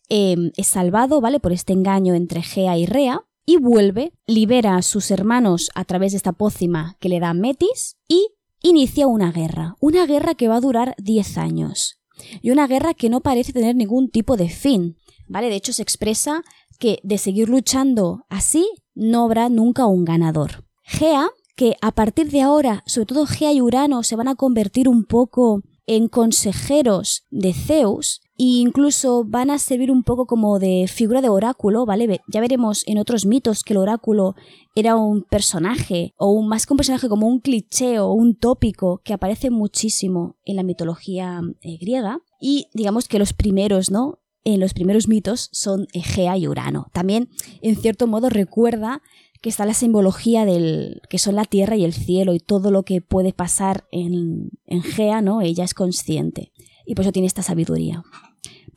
em, 0.10 0.51
es 0.57 0.67
salvado, 0.67 1.21
¿vale? 1.21 1.39
Por 1.39 1.51
este 1.53 1.74
engaño 1.74 2.15
entre 2.15 2.41
Gea 2.41 2.77
y 2.77 2.86
Rea, 2.86 3.21
y 3.45 3.57
vuelve, 3.57 4.13
libera 4.27 4.75
a 4.75 4.81
sus 4.81 5.12
hermanos 5.12 5.71
a 5.75 5.83
través 5.86 6.12
de 6.12 6.17
esta 6.17 6.31
pócima 6.31 6.95
que 7.00 7.10
le 7.10 7.19
da 7.19 7.33
Metis 7.33 7.98
y 8.07 8.27
inicia 8.62 9.07
una 9.07 9.31
guerra, 9.31 9.75
una 9.79 10.05
guerra 10.05 10.36
que 10.36 10.48
va 10.48 10.57
a 10.57 10.62
durar 10.62 10.95
10 11.00 11.38
años 11.38 12.00
y 12.41 12.51
una 12.51 12.67
guerra 12.67 12.93
que 12.93 13.10
no 13.10 13.21
parece 13.21 13.53
tener 13.53 13.75
ningún 13.75 14.10
tipo 14.10 14.38
de 14.38 14.50
fin, 14.50 14.98
¿vale? 15.27 15.50
De 15.50 15.55
hecho 15.55 15.74
se 15.74 15.81
expresa 15.81 16.43
que 16.79 17.00
de 17.03 17.17
seguir 17.17 17.50
luchando 17.50 18.25
así 18.29 18.67
no 18.93 19.25
habrá 19.25 19.50
nunca 19.50 19.86
un 19.86 20.05
ganador. 20.05 20.65
Gea, 20.83 21.29
que 21.55 21.75
a 21.81 21.91
partir 21.91 22.31
de 22.31 22.41
ahora, 22.41 22.83
sobre 22.86 23.05
todo 23.07 23.25
Gea 23.25 23.53
y 23.53 23.62
Urano 23.62 24.03
se 24.03 24.15
van 24.15 24.27
a 24.27 24.36
convertir 24.36 24.88
un 24.88 25.05
poco 25.05 25.62
en 25.86 26.07
consejeros 26.07 27.25
de 27.29 27.53
Zeus 27.53 28.21
incluso 28.43 29.24
van 29.24 29.51
a 29.51 29.60
servir 29.60 29.91
un 29.91 30.01
poco 30.01 30.25
como 30.25 30.57
de 30.57 30.88
figura 30.88 31.21
de 31.21 31.29
oráculo, 31.29 31.86
¿vale? 31.86 32.21
Ya 32.27 32.41
veremos 32.41 32.83
en 32.88 32.98
otros 32.98 33.27
mitos 33.27 33.63
que 33.63 33.74
el 33.74 33.77
oráculo 33.77 34.33
era 34.74 34.95
un 34.95 35.21
personaje 35.21 36.15
o 36.17 36.31
un, 36.31 36.48
más 36.48 36.65
que 36.65 36.74
un 36.74 36.77
personaje 36.77 37.07
como 37.07 37.27
un 37.27 37.39
cliché 37.39 38.00
o 38.00 38.12
un 38.12 38.36
tópico 38.36 39.01
que 39.03 39.13
aparece 39.13 39.51
muchísimo 39.51 40.38
en 40.43 40.55
la 40.55 40.63
mitología 40.63 41.41
eh, 41.62 41.77
griega 41.79 42.21
y 42.39 42.65
digamos 42.74 43.07
que 43.07 43.19
los 43.19 43.33
primeros, 43.33 43.91
¿no? 43.91 44.17
En 44.43 44.60
los 44.60 44.74
primeros 44.74 45.07
mitos 45.07 45.50
son 45.51 45.86
Gea 45.93 46.36
y 46.36 46.48
Urano. 46.48 46.88
También, 46.93 47.29
en 47.62 47.75
cierto 47.75 48.07
modo, 48.07 48.29
recuerda 48.29 49.03
que 49.43 49.50
está 49.50 49.67
la 49.67 49.75
simbología 49.75 50.45
del 50.45 51.01
que 51.12 51.19
son 51.19 51.36
la 51.36 51.45
tierra 51.45 51.75
y 51.75 51.86
el 51.86 51.93
cielo 51.93 52.33
y 52.33 52.39
todo 52.39 52.71
lo 52.71 52.81
que 52.81 53.01
puede 53.01 53.33
pasar 53.33 53.86
en, 53.91 54.50
en 54.65 54.81
Gea, 54.81 55.21
¿no? 55.21 55.41
Ella 55.41 55.63
es 55.63 55.75
consciente 55.75 56.51
y 56.88 56.95
por 56.95 57.03
eso 57.03 57.12
tiene 57.12 57.27
esta 57.27 57.43
sabiduría. 57.43 58.03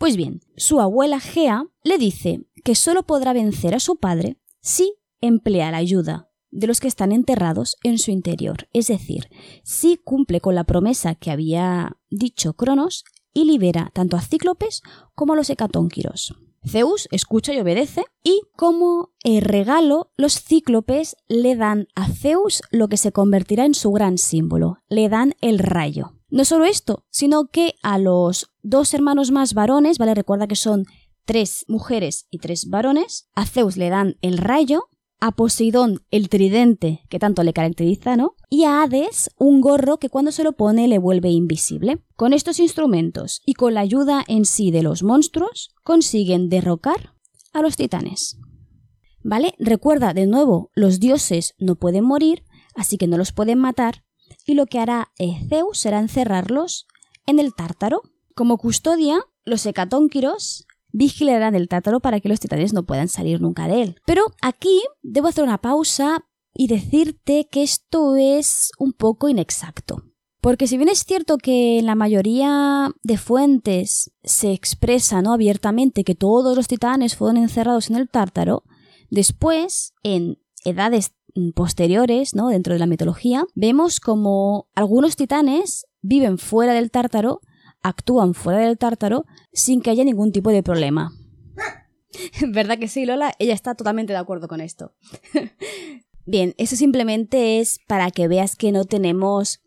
Pues 0.05 0.19
bien, 0.19 0.43
su 0.59 0.81
abuela 0.81 1.19
Gea 1.19 1.65
le 1.83 1.97
dice 1.97 2.43
que 2.63 2.75
solo 2.75 3.05
podrá 3.05 3.33
vencer 3.33 3.75
a 3.75 3.81
su 3.81 3.97
padre 3.97 4.39
si 4.61 4.97
emplea 5.23 5.71
la 5.71 5.79
ayuda 5.79 6.29
de 6.51 6.67
los 6.67 6.81
que 6.81 6.89
están 6.89 7.11
enterrados 7.11 7.77
en 7.83 7.97
su 7.97 8.11
interior, 8.11 8.69
es 8.75 8.89
decir, 8.89 9.31
si 9.63 9.97
cumple 9.97 10.43
con 10.43 10.57
la 10.57 10.65
promesa 10.65 11.15
que 11.15 11.31
había 11.31 11.97
dicho 12.11 12.53
Cronos 12.53 13.05
y 13.33 13.47
libera 13.47 13.93
tanto 13.95 14.19
a 14.19 14.21
Cíclopes 14.21 14.83
como 15.15 15.33
a 15.33 15.37
los 15.37 15.49
hecatónquiros. 15.49 16.35
Zeus 16.67 17.09
escucha 17.11 17.55
y 17.55 17.61
obedece 17.61 18.05
y 18.23 18.43
como 18.57 19.15
regalo 19.25 20.13
los 20.19 20.39
cíclopes 20.39 21.17
le 21.29 21.57
dan 21.57 21.89
a 21.95 22.09
Zeus 22.09 22.61
lo 22.71 22.89
que 22.89 22.99
se 22.99 23.13
convertirá 23.13 23.65
en 23.65 23.75
su 23.75 23.91
gran 23.91 24.19
símbolo, 24.19 24.83
le 24.87 25.09
dan 25.09 25.35
el 25.41 25.59
rayo. 25.59 26.19
No 26.29 26.45
solo 26.45 26.67
esto, 26.67 27.07
sino 27.11 27.47
que 27.47 27.77
a 27.83 27.99
los 27.99 28.54
dos 28.65 28.93
hermanos 28.95 29.31
más 29.31 29.55
varones, 29.55 29.99
¿vale? 29.99 30.15
Recuerda 30.15 30.49
que 30.49 30.57
son 30.57 30.87
tres 31.25 31.65
mujeres 31.69 32.27
y 32.31 32.39
tres 32.39 32.69
varones, 32.69 33.29
a 33.35 33.47
Zeus 33.47 33.77
le 33.77 33.91
dan 33.91 34.17
el 34.21 34.39
rayo 34.39 34.89
a 35.21 35.33
Poseidón 35.33 36.05
el 36.11 36.29
tridente 36.29 37.03
que 37.09 37.19
tanto 37.19 37.45
le 37.45 37.53
caracteriza, 37.53 38.17
¿no? 38.17 38.35
Y 38.51 38.65
a 38.65 38.83
Hades 38.83 39.31
un 39.39 39.61
gorro 39.61 39.99
que 39.99 40.11
cuando 40.11 40.33
se 40.33 40.45
lo 40.45 40.53
pone 40.53 40.89
le 40.89 40.99
vuelve 40.99 41.31
invisible. 41.31 42.03
Con 42.17 42.33
estos 42.33 42.59
instrumentos 42.59 43.41
y 43.47 43.55
con 43.55 43.75
la 43.75 43.81
ayuda 43.81 44.23
en 44.27 44.45
sí 44.45 44.71
de 44.71 44.83
los 44.83 45.03
monstruos, 45.03 45.75
consiguen 45.83 46.49
derrocar 46.49 47.15
a 47.53 47.63
los 47.63 47.77
titanes. 47.77 48.39
¿Vale? 49.23 49.55
Recuerda 49.59 50.13
de 50.13 50.27
nuevo, 50.27 50.71
los 50.75 51.01
dioses 51.01 51.55
no 51.59 51.77
pueden 51.77 52.05
morir, 52.05 52.45
así 52.75 52.99
que 52.99 53.07
no 53.07 53.17
los 53.17 53.33
pueden 53.33 53.59
matar, 53.59 54.05
y 54.45 54.53
lo 54.55 54.67
que 54.67 54.79
hará 54.79 55.13
Zeus 55.49 55.79
será 55.79 56.01
encerrarlos 56.01 56.87
en 57.27 57.39
el 57.39 57.55
tártaro. 57.55 58.03
Como 58.35 58.59
custodia, 58.59 59.21
los 59.45 59.65
hecatónquiros 59.65 60.67
vigilarán 60.91 61.55
el 61.55 61.69
tártaro 61.69 62.01
para 62.01 62.21
que 62.21 62.29
los 62.29 62.41
titanes 62.41 62.73
no 62.73 62.85
puedan 62.85 63.09
salir 63.09 63.41
nunca 63.41 63.69
de 63.69 63.83
él. 63.83 63.97
Pero 64.07 64.25
aquí 64.43 64.83
debo 65.03 65.29
hacer 65.29 65.45
una 65.45 65.59
pausa 65.59 66.25
y 66.53 66.69
decirte 66.69 67.49
que 67.51 67.63
esto 67.63 68.17
es 68.17 68.73
un 68.79 68.93
poco 68.93 69.29
inexacto. 69.29 70.03
Porque 70.41 70.67
si 70.67 70.77
bien 70.77 70.89
es 70.89 71.05
cierto 71.05 71.39
que 71.39 71.79
en 71.79 71.87
la 71.87 71.95
mayoría 71.95 72.93
de 73.03 73.19
fuentes 73.19 74.13
se 74.23 74.53
expresa 74.53 75.23
¿no? 75.23 75.33
abiertamente 75.33 76.05
que 76.05 76.15
todos 76.15 76.57
los 76.57 76.69
titanes 76.69 77.17
fueron 77.17 77.39
encerrados 77.39 77.89
en 77.89 77.97
el 77.97 78.09
tártaro, 78.09 78.63
después, 79.11 79.95
en 80.03 80.39
edades 80.65 81.15
posteriores, 81.55 82.35
¿no? 82.35 82.49
dentro 82.49 82.75
de 82.75 82.79
la 82.79 82.87
mitología, 82.87 83.47
vemos 83.55 84.01
como 84.01 84.69
algunos 84.75 85.17
titanes 85.17 85.87
viven 86.03 86.39
fuera 86.39 86.75
del 86.75 86.91
tártaro 86.91 87.41
actúan 87.85 88.35
fuera 88.35 88.59
del 88.59 88.79
tártaro 88.79 89.27
sin 89.53 89.81
que 89.81 89.91
haya 89.91 90.03
ningún 90.03 90.33
tipo 90.33 90.51
de 90.51 90.65
problema. 90.65 91.13
¿Verdad 92.49 92.79
que 92.79 92.89
sí, 92.89 93.07
Lola? 93.07 93.33
Ella 93.39 93.55
está 93.55 93.77
totalmente 93.77 94.13
de 94.13 94.19
acuerdo 94.19 94.49
con 94.49 94.61
esto. 94.61 94.93
Bien, 96.27 96.55
eso 96.57 96.75
simplemente 96.75 97.61
es 97.61 97.79
para 97.87 98.11
que 98.11 98.27
veas 98.29 98.57
que 98.57 98.73
no 98.73 98.87
tenemos 98.87 99.61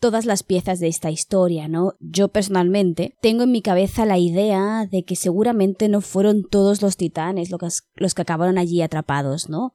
todas 0.00 0.24
las 0.24 0.42
piezas 0.42 0.78
de 0.78 0.88
esta 0.88 1.10
historia, 1.10 1.68
¿no? 1.68 1.94
Yo 2.00 2.28
personalmente 2.28 3.16
tengo 3.20 3.42
en 3.42 3.52
mi 3.52 3.62
cabeza 3.62 4.06
la 4.06 4.18
idea 4.18 4.86
de 4.90 5.04
que 5.04 5.16
seguramente 5.16 5.88
no 5.88 6.00
fueron 6.00 6.44
todos 6.44 6.82
los 6.82 6.96
titanes 6.96 7.50
los 7.50 8.14
que, 8.14 8.22
acabaron 8.22 8.58
allí 8.58 8.82
atrapados, 8.82 9.48
¿no? 9.48 9.72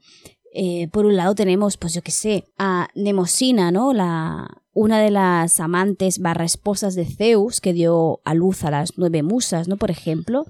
Eh, 0.54 0.90
por 0.92 1.06
un 1.06 1.16
lado 1.16 1.34
tenemos, 1.36 1.78
pues 1.78 1.94
yo 1.94 2.02
qué 2.02 2.12
sé, 2.12 2.46
a 2.58 2.90
Nemosina, 2.96 3.72
¿no? 3.72 3.94
La, 3.94 4.62
una 4.74 5.00
de 5.00 5.12
las 5.12 5.60
amantes 5.60 6.20
barra 6.20 6.46
esposas 6.46 6.96
de 6.96 7.06
Zeus 7.06 7.62
que 7.62 7.74
dio 7.74 8.22
a 8.24 8.34
luz 8.34 8.64
a 8.64 8.72
las 8.72 8.98
nueve 8.98 9.24
musas, 9.24 9.68
¿no? 9.68 9.78
Por 9.78 9.92
ejemplo. 9.92 10.46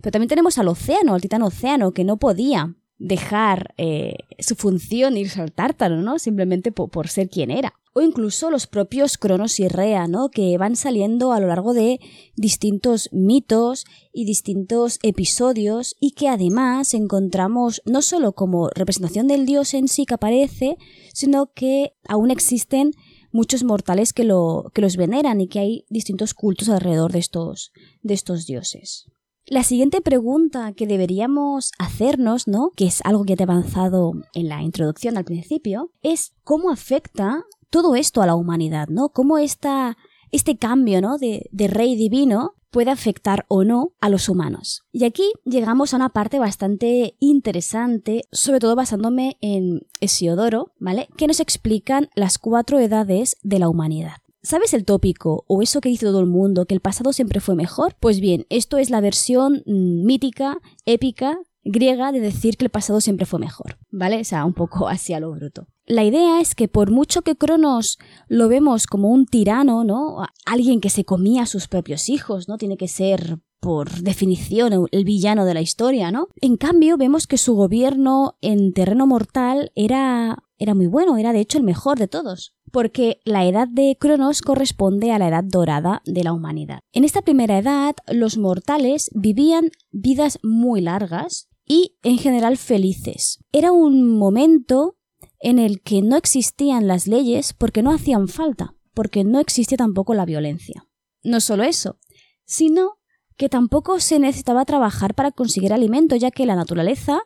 Pero 0.00 0.12
también 0.12 0.28
tenemos 0.28 0.58
al 0.58 0.68
océano, 0.68 1.14
al 1.14 1.20
titán 1.20 1.42
océano, 1.42 1.92
que 1.92 2.04
no 2.04 2.16
podía 2.16 2.74
dejar 2.98 3.74
eh, 3.76 4.16
su 4.38 4.54
función 4.54 5.16
irse 5.16 5.40
al 5.40 5.52
tártaro, 5.52 6.00
¿no? 6.00 6.18
Simplemente 6.18 6.72
por, 6.72 7.08
ser 7.08 7.28
quien 7.28 7.50
era. 7.50 7.74
O 7.92 8.02
incluso 8.02 8.50
los 8.50 8.66
propios 8.66 9.16
Cronos 9.16 9.58
y 9.58 9.68
Rea, 9.68 10.06
¿no? 10.06 10.28
Que 10.28 10.56
van 10.58 10.76
saliendo 10.76 11.32
a 11.32 11.40
lo 11.40 11.46
largo 11.46 11.72
de 11.72 11.98
distintos 12.36 13.08
mitos 13.12 13.86
y 14.12 14.24
distintos 14.24 14.98
episodios 15.02 15.96
y 16.00 16.12
que 16.12 16.28
además 16.28 16.92
encontramos 16.94 17.82
no 17.86 18.02
solo 18.02 18.32
como 18.32 18.68
representación 18.68 19.28
del 19.28 19.46
dios 19.46 19.72
en 19.74 19.88
sí 19.88 20.04
que 20.04 20.14
aparece, 20.14 20.76
sino 21.12 21.52
que 21.54 21.94
aún 22.06 22.30
existen 22.30 22.92
muchos 23.32 23.64
mortales 23.64 24.12
que, 24.12 24.24
lo, 24.24 24.70
que 24.74 24.82
los 24.82 24.96
veneran 24.96 25.40
y 25.40 25.48
que 25.48 25.58
hay 25.58 25.84
distintos 25.88 26.34
cultos 26.34 26.68
alrededor 26.68 27.12
de 27.12 27.18
estos, 27.18 27.72
de 28.02 28.14
estos 28.14 28.46
dioses. 28.46 29.06
La 29.48 29.62
siguiente 29.62 30.00
pregunta 30.00 30.72
que 30.72 30.88
deberíamos 30.88 31.70
hacernos, 31.78 32.48
¿no? 32.48 32.72
Que 32.74 32.86
es 32.86 33.00
algo 33.04 33.24
que 33.24 33.36
te 33.36 33.44
he 33.44 33.46
avanzado 33.46 34.14
en 34.34 34.48
la 34.48 34.60
introducción 34.60 35.16
al 35.16 35.24
principio, 35.24 35.92
es 36.02 36.32
cómo 36.42 36.72
afecta 36.72 37.44
todo 37.70 37.94
esto 37.94 38.22
a 38.22 38.26
la 38.26 38.34
humanidad, 38.34 38.88
¿no? 38.88 39.10
Cómo 39.10 39.38
esta, 39.38 39.96
este 40.32 40.56
cambio, 40.58 41.00
¿no? 41.00 41.16
De, 41.16 41.48
rey 41.68 41.94
divino 41.94 42.54
puede 42.72 42.90
afectar 42.90 43.46
o 43.46 43.62
no 43.62 43.92
a 44.00 44.08
los 44.08 44.28
humanos. 44.28 44.82
Y 44.90 45.04
aquí 45.04 45.30
llegamos 45.44 45.94
a 45.94 45.98
una 45.98 46.08
parte 46.08 46.40
bastante 46.40 47.14
interesante, 47.20 48.24
sobre 48.32 48.58
todo 48.58 48.74
basándome 48.74 49.38
en 49.40 49.86
Hesiodoro, 50.00 50.72
¿vale? 50.80 51.08
Que 51.16 51.28
nos 51.28 51.38
explican 51.38 52.08
las 52.16 52.38
cuatro 52.38 52.80
edades 52.80 53.36
de 53.44 53.60
la 53.60 53.68
humanidad. 53.68 54.16
¿Sabes 54.46 54.74
el 54.74 54.84
tópico 54.84 55.44
o 55.48 55.60
eso 55.60 55.80
que 55.80 55.88
dice 55.88 56.06
todo 56.06 56.20
el 56.20 56.26
mundo, 56.26 56.66
que 56.66 56.74
el 56.74 56.80
pasado 56.80 57.12
siempre 57.12 57.40
fue 57.40 57.56
mejor? 57.56 57.96
Pues 57.98 58.20
bien, 58.20 58.46
esto 58.48 58.78
es 58.78 58.90
la 58.90 59.00
versión 59.00 59.64
mm, 59.66 60.06
mítica, 60.06 60.58
épica, 60.84 61.40
griega 61.64 62.12
de 62.12 62.20
decir 62.20 62.56
que 62.56 62.64
el 62.64 62.70
pasado 62.70 63.00
siempre 63.00 63.26
fue 63.26 63.40
mejor, 63.40 63.76
¿vale? 63.90 64.20
O 64.20 64.24
sea, 64.24 64.44
un 64.44 64.54
poco 64.54 64.86
así 64.88 65.14
a 65.14 65.18
lo 65.18 65.32
bruto. 65.32 65.66
La 65.84 66.04
idea 66.04 66.40
es 66.40 66.54
que 66.54 66.68
por 66.68 66.92
mucho 66.92 67.22
que 67.22 67.34
Cronos 67.34 67.98
lo 68.28 68.46
vemos 68.46 68.86
como 68.86 69.08
un 69.08 69.26
tirano, 69.26 69.82
¿no? 69.82 70.24
Alguien 70.44 70.80
que 70.80 70.90
se 70.90 71.04
comía 71.04 71.42
a 71.42 71.46
sus 71.46 71.66
propios 71.66 72.08
hijos, 72.08 72.46
¿no? 72.46 72.56
Tiene 72.56 72.76
que 72.76 72.86
ser 72.86 73.40
por 73.58 73.90
definición 74.02 74.86
el 74.92 75.04
villano 75.04 75.44
de 75.44 75.54
la 75.54 75.60
historia, 75.60 76.12
¿no? 76.12 76.28
En 76.40 76.56
cambio, 76.56 76.96
vemos 76.96 77.26
que 77.26 77.36
su 77.36 77.56
gobierno 77.56 78.36
en 78.42 78.72
terreno 78.72 79.08
mortal 79.08 79.72
era 79.74 80.44
era 80.58 80.74
muy 80.74 80.86
bueno, 80.86 81.16
era 81.16 81.32
de 81.32 81.40
hecho 81.40 81.58
el 81.58 81.64
mejor 81.64 81.98
de 81.98 82.08
todos, 82.08 82.54
porque 82.72 83.20
la 83.24 83.44
edad 83.46 83.68
de 83.68 83.96
Cronos 83.98 84.42
corresponde 84.42 85.12
a 85.12 85.18
la 85.18 85.28
edad 85.28 85.44
dorada 85.44 86.02
de 86.04 86.24
la 86.24 86.32
humanidad. 86.32 86.80
En 86.92 87.04
esta 87.04 87.22
primera 87.22 87.58
edad, 87.58 87.94
los 88.08 88.38
mortales 88.38 89.10
vivían 89.14 89.70
vidas 89.90 90.38
muy 90.42 90.80
largas 90.80 91.48
y 91.66 91.96
en 92.02 92.18
general 92.18 92.56
felices. 92.56 93.38
Era 93.52 93.72
un 93.72 94.16
momento 94.16 94.96
en 95.40 95.58
el 95.58 95.82
que 95.82 96.02
no 96.02 96.16
existían 96.16 96.86
las 96.86 97.06
leyes 97.06 97.52
porque 97.52 97.82
no 97.82 97.92
hacían 97.92 98.28
falta, 98.28 98.74
porque 98.94 99.24
no 99.24 99.40
existía 99.40 99.76
tampoco 99.76 100.14
la 100.14 100.24
violencia. 100.24 100.88
No 101.22 101.40
solo 101.40 101.64
eso, 101.64 101.98
sino 102.44 102.94
que 103.36 103.48
tampoco 103.48 104.00
se 104.00 104.18
necesitaba 104.18 104.64
trabajar 104.64 105.14
para 105.14 105.32
conseguir 105.32 105.72
alimento, 105.72 106.16
ya 106.16 106.30
que 106.30 106.46
la 106.46 106.56
naturaleza, 106.56 107.20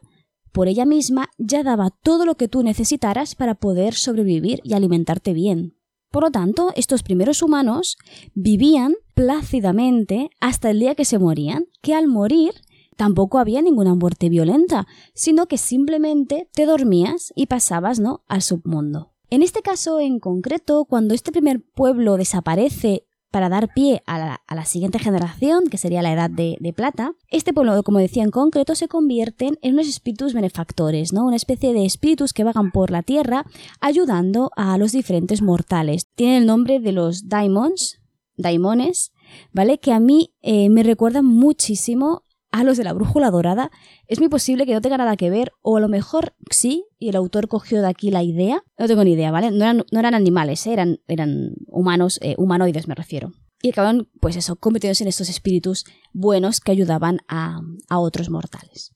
por 0.52 0.68
ella 0.68 0.84
misma, 0.84 1.28
ya 1.38 1.62
daba 1.62 1.90
todo 1.90 2.24
lo 2.24 2.36
que 2.36 2.48
tú 2.48 2.62
necesitaras 2.62 3.34
para 3.34 3.54
poder 3.54 3.94
sobrevivir 3.94 4.60
y 4.64 4.74
alimentarte 4.74 5.32
bien. 5.32 5.76
Por 6.10 6.24
lo 6.24 6.30
tanto, 6.30 6.72
estos 6.74 7.02
primeros 7.02 7.42
humanos 7.42 7.96
vivían 8.34 8.94
plácidamente 9.14 10.30
hasta 10.40 10.70
el 10.70 10.80
día 10.80 10.94
que 10.94 11.04
se 11.04 11.18
morían, 11.18 11.66
que 11.82 11.94
al 11.94 12.08
morir 12.08 12.52
tampoco 12.96 13.38
había 13.38 13.62
ninguna 13.62 13.94
muerte 13.94 14.28
violenta, 14.28 14.86
sino 15.14 15.46
que 15.46 15.56
simplemente 15.56 16.48
te 16.52 16.66
dormías 16.66 17.32
y 17.36 17.46
pasabas, 17.46 18.00
¿no?, 18.00 18.24
al 18.26 18.42
submundo. 18.42 19.12
En 19.30 19.42
este 19.42 19.62
caso 19.62 20.00
en 20.00 20.18
concreto, 20.18 20.84
cuando 20.84 21.14
este 21.14 21.30
primer 21.30 21.62
pueblo 21.62 22.16
desaparece 22.16 23.06
para 23.30 23.48
dar 23.48 23.72
pie 23.72 24.02
a 24.06 24.18
la, 24.18 24.64
siguiente 24.64 24.98
generación, 24.98 25.68
que 25.70 25.78
sería 25.78 26.02
la 26.02 26.12
edad 26.12 26.30
de, 26.30 26.72
plata, 26.76 27.12
este 27.28 27.52
pueblo, 27.52 27.82
como 27.82 27.98
decía 27.98 28.22
en 28.22 28.30
concreto, 28.30 28.74
se 28.74 28.88
convierten 28.88 29.58
en 29.62 29.74
unos 29.74 29.88
espíritus 29.88 30.34
benefactores, 30.34 31.12
¿no? 31.12 31.26
Una 31.26 31.36
especie 31.36 31.72
de 31.72 31.84
espíritus 31.84 32.32
que 32.32 32.44
vagan 32.44 32.70
por 32.70 32.90
la 32.90 33.02
tierra 33.02 33.46
ayudando 33.80 34.50
a 34.56 34.78
los 34.78 34.92
diferentes 34.92 35.42
mortales. 35.42 36.08
Tienen 36.14 36.42
el 36.42 36.46
nombre 36.46 36.80
de 36.80 36.92
los 36.92 37.28
daimons, 37.28 38.00
daimones, 38.36 39.12
¿vale? 39.52 39.78
Que 39.78 39.92
a 39.92 40.00
mí 40.00 40.32
eh, 40.42 40.68
me 40.68 40.82
recuerdan 40.82 41.24
muchísimo 41.24 42.24
a 42.50 42.64
los 42.64 42.76
de 42.76 42.84
la 42.84 42.92
brújula 42.92 43.30
dorada, 43.30 43.70
es 44.06 44.18
muy 44.18 44.28
posible 44.28 44.66
que 44.66 44.74
no 44.74 44.80
tenga 44.80 44.98
nada 44.98 45.16
que 45.16 45.30
ver, 45.30 45.52
o 45.62 45.76
a 45.76 45.80
lo 45.80 45.88
mejor 45.88 46.34
sí, 46.50 46.84
y 46.98 47.08
el 47.08 47.16
autor 47.16 47.48
cogió 47.48 47.80
de 47.80 47.88
aquí 47.88 48.10
la 48.10 48.22
idea. 48.22 48.64
No 48.78 48.86
tengo 48.86 49.04
ni 49.04 49.12
idea, 49.12 49.30
¿vale? 49.30 49.50
No 49.50 49.64
eran, 49.64 49.84
no 49.90 49.98
eran 49.98 50.14
animales, 50.14 50.66
¿eh? 50.66 50.72
eran, 50.72 50.98
eran 51.06 51.54
humanos, 51.66 52.18
eh, 52.22 52.34
humanoides 52.38 52.88
me 52.88 52.94
refiero. 52.94 53.32
Y 53.62 53.70
acabaron, 53.70 54.08
pues 54.20 54.36
eso, 54.36 54.56
convirtiéndose 54.56 55.04
en 55.04 55.08
estos 55.08 55.28
espíritus 55.28 55.84
buenos 56.12 56.60
que 56.60 56.72
ayudaban 56.72 57.20
a, 57.28 57.60
a 57.88 57.98
otros 57.98 58.30
mortales. 58.30 58.94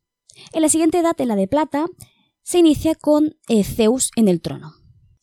En 0.52 0.62
la 0.62 0.68
siguiente 0.68 0.98
edad, 0.98 1.14
en 1.20 1.28
la 1.28 1.36
de 1.36 1.46
plata, 1.46 1.86
se 2.42 2.58
inicia 2.58 2.94
con 2.94 3.36
eh, 3.48 3.62
Zeus 3.62 4.10
en 4.16 4.28
el 4.28 4.40
trono. 4.40 4.74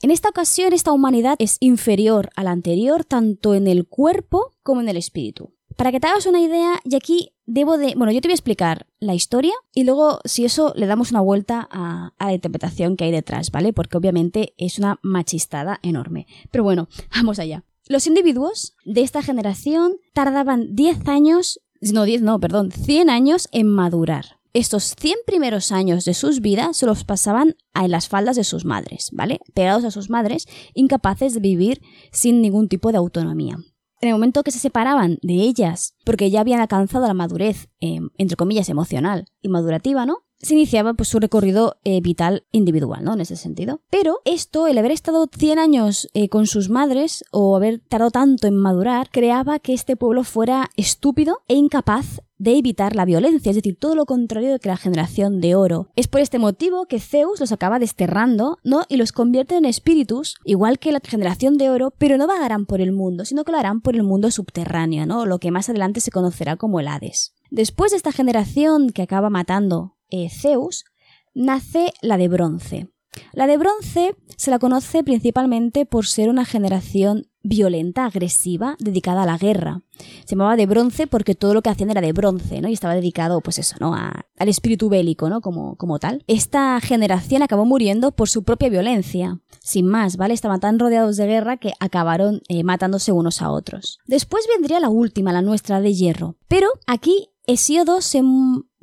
En 0.02 0.10
esta 0.10 0.30
ocasión, 0.30 0.74
esta 0.74 0.92
humanidad 0.92 1.36
es 1.40 1.58
inferior 1.60 2.30
a 2.36 2.44
la 2.44 2.52
anterior, 2.52 3.06
tanto 3.06 3.54
en 3.54 3.68
el 3.68 3.88
cuerpo 3.88 4.54
como 4.64 4.82
en 4.82 4.90
el 4.90 4.98
espíritu. 4.98 5.54
Para 5.76 5.92
que 5.92 6.00
te 6.00 6.08
hagas 6.08 6.26
una 6.26 6.40
idea, 6.40 6.80
y 6.84 6.96
aquí 6.96 7.34
debo 7.46 7.78
de... 7.78 7.94
Bueno, 7.96 8.12
yo 8.12 8.22
te 8.22 8.28
voy 8.28 8.34
a 8.34 8.36
explicar 8.36 8.88
la 9.00 9.14
historia 9.14 9.54
y 9.74 9.84
luego, 9.84 10.20
si 10.26 10.46
eso, 10.46 10.74
le 10.76 10.88
damos 10.88 11.12
una 11.12 11.22
vuelta 11.22 11.68
a, 11.72 12.14
la 12.20 12.34
interpretación 12.34 12.98
que 12.98 13.06
hay 13.06 13.12
detrás, 13.12 13.52
¿vale? 13.52 13.74
Porque 13.74 13.98
obviamente 13.98 14.54
es 14.58 14.80
una 14.80 15.00
machistada 15.02 15.80
enorme. 15.84 16.28
Pero 16.52 16.64
bueno, 16.64 16.88
vamos 17.16 17.40
allá. 17.40 17.64
Los 17.88 18.08
individuos 18.08 18.76
de 18.86 19.02
esta 19.02 19.22
generación 19.22 19.98
tardaban 20.14 20.76
10 20.76 21.08
años, 21.08 21.60
no 21.82 22.06
10, 22.06 22.22
no, 22.22 22.40
perdón, 22.40 22.72
100 22.72 23.10
años 23.10 23.50
en 23.52 23.68
madurar. 23.68 24.40
Estos 24.54 24.96
100 25.00 25.16
primeros 25.26 25.72
años 25.72 26.04
de 26.04 26.14
sus 26.14 26.42
vidas 26.42 26.76
se 26.76 26.86
los 26.86 27.06
pasaban 27.06 27.56
en 27.74 27.92
las 27.92 28.10
faldas 28.10 28.36
de 28.36 28.44
sus 28.44 28.66
madres, 28.66 29.10
¿vale? 29.14 29.40
Pegados 29.54 29.86
a 29.86 29.92
sus 29.92 30.10
madres, 30.10 30.46
incapaces 30.74 31.34
de 31.34 31.40
vivir 31.40 31.82
sin 32.12 32.42
ningún 32.42 32.68
tipo 32.68 32.92
de 32.92 32.98
autonomía 32.98 33.58
en 34.02 34.10
el 34.10 34.16
momento 34.16 34.44
que 34.44 34.52
se 34.52 34.60
separaban 34.60 35.20
de 35.22 35.34
ellas, 35.36 35.96
porque 36.04 36.30
ya 36.32 36.42
habían 36.42 36.60
alcanzado 36.60 37.08
la 37.08 37.14
madurez, 37.14 37.70
em, 37.80 38.10
entre 38.18 38.36
comillas, 38.36 38.68
emocional 38.70 39.26
y 39.42 39.50
madurativa, 39.50 40.06
¿no? 40.06 40.18
Se 40.42 40.54
iniciaba 40.54 40.94
pues, 40.94 41.10
su 41.10 41.20
recorrido 41.20 41.78
eh, 41.84 42.02
vital 42.02 42.46
individual, 42.52 43.04
¿no? 43.04 43.14
En 43.14 43.22
ese 43.22 43.36
sentido. 43.36 43.82
Pero 43.90 44.22
esto, 44.26 44.68
el 44.68 44.78
haber 44.78 44.92
estado 44.92 45.28
100 45.32 45.60
años 45.60 46.10
eh, 46.14 46.30
con 46.30 46.48
sus 46.48 46.70
madres 46.70 47.24
o 47.32 47.56
haber 47.56 47.80
tardado 47.80 48.12
tanto 48.12 48.48
en 48.48 48.56
madurar, 48.56 49.10
creaba 49.12 49.60
que 49.60 49.74
este 49.74 49.96
pueblo 49.96 50.24
fuera 50.24 50.70
estúpido 50.76 51.40
e 51.48 51.56
incapaz 51.56 52.22
de 52.42 52.58
evitar 52.58 52.96
la 52.96 53.06
violencia, 53.06 53.52
es 53.52 53.56
decir, 53.56 53.78
todo 53.78 53.94
lo 53.94 54.08
contrario 54.08 54.52
de 54.52 54.58
que 54.58 54.70
la 54.70 54.76
generación 54.76 55.42
de 55.42 55.54
oro. 55.54 55.90
Es 55.96 56.08
por 56.08 56.22
este 56.22 56.40
motivo 56.40 56.88
que 56.88 57.00
Zeus 57.00 57.40
los 57.40 57.52
acaba 57.52 57.78
desterrando, 57.78 58.58
¿no? 58.64 58.82
Y 58.90 58.98
los 58.98 59.12
convierte 59.12 59.58
en 59.58 59.66
espíritus, 59.66 60.38
igual 60.44 60.80
que 60.80 60.92
la 60.92 61.02
generación 61.04 61.60
de 61.60 61.70
oro, 61.70 61.94
pero 62.00 62.18
no 62.18 62.26
vagarán 62.26 62.66
por 62.66 62.82
el 62.82 62.94
mundo, 62.94 63.26
sino 63.26 63.44
que 63.44 63.52
lo 63.52 63.60
harán 63.60 63.82
por 63.82 63.96
el 63.96 64.02
mundo 64.02 64.32
subterráneo, 64.32 65.06
¿no? 65.06 65.28
Lo 65.28 65.38
que 65.38 65.52
más 65.52 65.70
adelante 65.70 66.02
se 66.02 66.10
conocerá 66.10 66.56
como 66.56 66.80
el 66.80 66.88
Hades. 66.88 67.36
Después 67.52 67.92
de 67.92 67.98
esta 67.98 68.12
generación 68.12 68.90
que 68.90 69.04
acaba 69.04 69.30
matando 69.30 69.98
eh, 70.12 70.30
Zeus, 70.30 70.86
nace 71.34 71.94
la 72.02 72.18
de 72.18 72.28
bronce. 72.28 72.88
La 73.34 73.48
de 73.48 73.58
bronce 73.58 74.16
se 74.38 74.52
la 74.52 74.60
conoce 74.60 75.04
principalmente 75.04 75.86
por 75.86 76.06
ser 76.06 76.30
una 76.30 76.46
generación 76.46 77.28
violenta, 77.44 78.06
agresiva, 78.06 78.76
dedicada 78.80 79.24
a 79.24 79.26
la 79.26 79.38
guerra. 79.38 79.82
Se 80.26 80.36
llamaba 80.36 80.56
de 80.56 80.66
bronce 80.66 81.08
porque 81.08 81.36
todo 81.36 81.54
lo 81.54 81.62
que 81.62 81.70
hacían 81.70 81.90
era 81.90 82.02
de 82.02 82.14
bronce, 82.14 82.62
¿no? 82.62 82.70
Y 82.70 82.74
estaba 82.74 82.96
dedicado, 82.96 83.42
pues 83.42 83.60
eso, 83.60 83.76
¿no? 83.80 83.94
al 83.96 84.50
espíritu 84.50 84.90
bélico, 84.90 85.30
¿no? 85.30 85.42
Como, 85.42 85.76
como 85.76 86.00
tal. 86.00 86.24
Esta 86.28 86.80
generación 86.82 87.42
acabó 87.42 87.66
muriendo 87.66 88.12
por 88.12 88.30
su 88.30 88.44
propia 88.44 88.70
violencia. 88.70 89.40
Sin 89.60 89.88
más, 89.88 90.18
¿vale? 90.18 90.34
Estaban 90.34 90.60
tan 90.60 90.80
rodeados 90.80 91.18
de 91.18 91.28
guerra 91.28 91.58
que 91.58 91.74
acabaron 91.80 92.42
eh, 92.48 92.64
matándose 92.64 93.12
unos 93.12 93.42
a 93.42 93.52
otros. 93.52 94.00
Después 94.06 94.48
vendría 94.56 94.80
la 94.80 94.90
última, 94.90 95.34
la 95.34 95.42
nuestra 95.42 95.82
de 95.82 95.94
hierro. 95.94 96.36
Pero 96.48 96.70
aquí 96.88 97.30
Hesíodo 97.48 98.02
se 98.02 98.24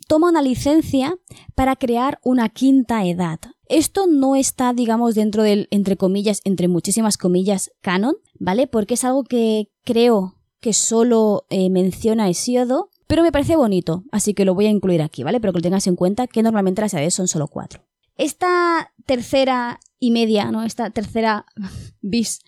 toma 0.09 0.31
una 0.31 0.42
licencia 0.42 1.16
para 1.55 1.77
crear 1.77 2.18
una 2.25 2.49
quinta 2.49 3.05
edad. 3.05 3.38
Esto 3.66 4.07
no 4.09 4.35
está, 4.35 4.73
digamos, 4.73 5.14
dentro 5.14 5.42
del, 5.44 5.68
entre 5.71 5.97
comillas, 5.97 6.40
entre 6.44 6.66
muchísimas 6.66 7.16
comillas, 7.16 7.71
canon, 7.83 8.16
¿vale? 8.40 8.66
Porque 8.66 8.94
es 8.94 9.05
algo 9.05 9.23
que 9.23 9.71
creo 9.85 10.35
que 10.61 10.73
solo 10.73 11.44
eh, 11.51 11.71
menciona 11.71 12.29
Hesíodo, 12.29 12.90
pero 13.07 13.23
me 13.23 13.31
parece 13.31 13.57
bonito, 13.57 14.05
así 14.11 14.35
que 14.35 14.44
lo 14.44 14.55
voy 14.55 14.66
a 14.66 14.71
incluir 14.71 15.03
aquí, 15.03 15.23
¿vale? 15.23 15.40
Pero 15.40 15.53
que 15.53 15.59
lo 15.59 15.62
tengas 15.62 15.87
en 15.87 15.97
cuenta 15.97 16.27
que 16.27 16.42
normalmente 16.42 16.81
las 16.81 16.94
edades 16.94 17.14
son 17.14 17.29
solo 17.29 17.47
cuatro. 17.47 17.85
Esta 18.16 18.92
tercera 19.07 19.79
y 20.01 20.11
media, 20.11 20.51
¿no? 20.51 20.64
Esta 20.64 20.90
tercera 20.90 21.47
bis 22.01 22.40